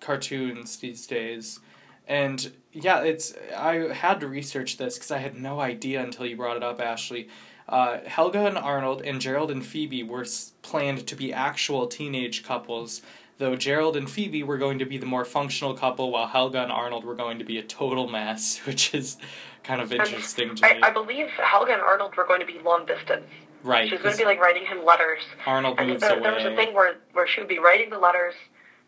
[0.00, 1.60] cartoons these days,
[2.08, 3.34] and yeah, it's.
[3.54, 6.80] I had to research this because I had no idea until you brought it up,
[6.80, 7.28] Ashley.
[7.68, 10.26] Uh, Helga and Arnold and Gerald and Phoebe were
[10.62, 13.02] planned to be actual teenage couples,
[13.38, 16.72] though Gerald and Phoebe were going to be the more functional couple, while Helga and
[16.72, 19.16] Arnold were going to be a total mess, which is
[19.62, 20.80] kind of interesting to I, me.
[20.82, 23.26] I believe Helga and Arnold were going to be long distance.
[23.62, 23.88] Right.
[23.88, 25.22] She was going to be like writing him letters.
[25.46, 26.22] Arnold and moves there, away.
[26.22, 28.34] There was a thing where where she would be writing the letters,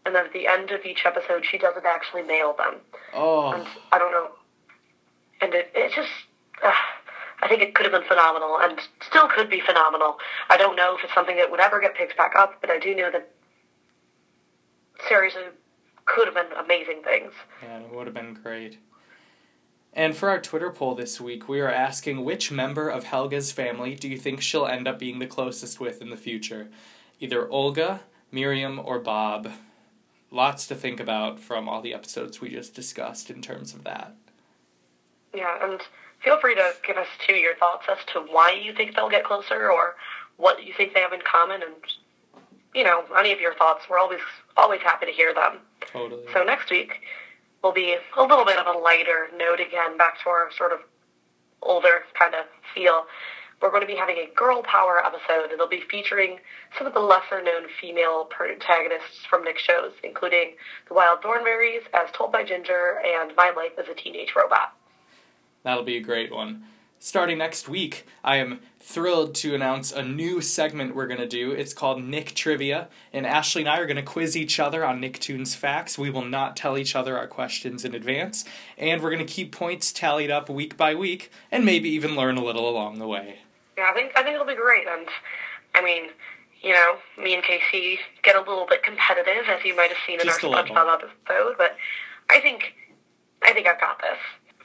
[0.05, 2.77] and then at the end of each episode, she doesn't actually mail them.
[3.13, 3.53] Oh.
[3.53, 4.31] And I don't know.
[5.41, 6.11] And it it just.
[6.63, 6.73] Uh,
[7.43, 10.17] I think it could have been phenomenal, and still could be phenomenal.
[10.49, 12.79] I don't know if it's something that would ever get picked back up, but I
[12.79, 13.34] do know that
[15.09, 15.43] seriously
[16.05, 17.33] could have been amazing things.
[17.63, 18.79] Yeah, it would have been great.
[19.93, 23.95] And for our Twitter poll this week, we are asking which member of Helga's family
[23.95, 26.69] do you think she'll end up being the closest with in the future?
[27.21, 28.01] Either Olga,
[28.33, 29.51] Miriam, or Bob.
[30.33, 34.17] Lots to think about from all the episodes we just discussed in terms of that.
[35.33, 35.81] Yeah, and
[36.25, 39.25] feel free to give us too your thoughts as to why you think they'll get
[39.25, 39.95] closer or
[40.37, 41.75] what you think they have in common and
[42.75, 43.85] you know, any of your thoughts.
[43.89, 44.21] We're always
[44.57, 45.59] always happy to hear them.
[45.93, 46.25] Totally.
[46.33, 47.01] So next week
[47.63, 50.81] will be a little bit of a lighter note again, back to our sort of
[51.63, 52.45] older kind of
[52.75, 53.07] feel.
[53.63, 55.51] We're going to be having a girl power episode.
[55.53, 56.41] It'll be featuring
[56.77, 60.55] some of the lesser known female protagonists from Nick shows, including
[60.89, 64.75] The Wild Thornberrys, As Told by Ginger, and My Life as a Teenage Robot.
[65.63, 66.65] That'll be a great one
[67.05, 71.53] starting next week, I am thrilled to announce a new segment we're going to do.
[71.53, 75.03] It's called Nick Trivia, and Ashley and I are going to quiz each other on
[75.03, 75.99] Nicktoons facts.
[75.99, 78.47] We will not tell each other our questions in advance,
[78.79, 82.39] and we're going to keep points tallied up week by week, and maybe even learn
[82.39, 83.41] a little along the way.
[83.77, 85.07] Yeah, I think I think it'll be great, and
[85.75, 86.05] I mean,
[86.63, 90.21] you know, me and Casey get a little bit competitive, as you might have seen
[90.21, 91.77] in Just our SpongeBob episode, but
[92.31, 92.73] I think
[93.43, 94.19] I think I've got this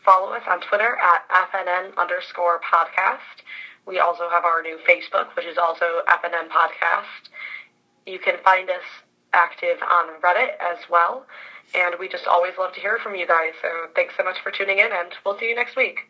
[0.10, 3.45] follow us on Twitter at FNN underscore podcast.
[3.86, 7.30] We also have our new Facebook, which is also FNN podcast.
[8.07, 8.82] You can find us
[9.34, 11.28] active on Reddit as well.
[11.76, 13.53] And we just always love to hear from you guys.
[13.62, 16.10] So thanks so much for tuning in, and we'll see you next week.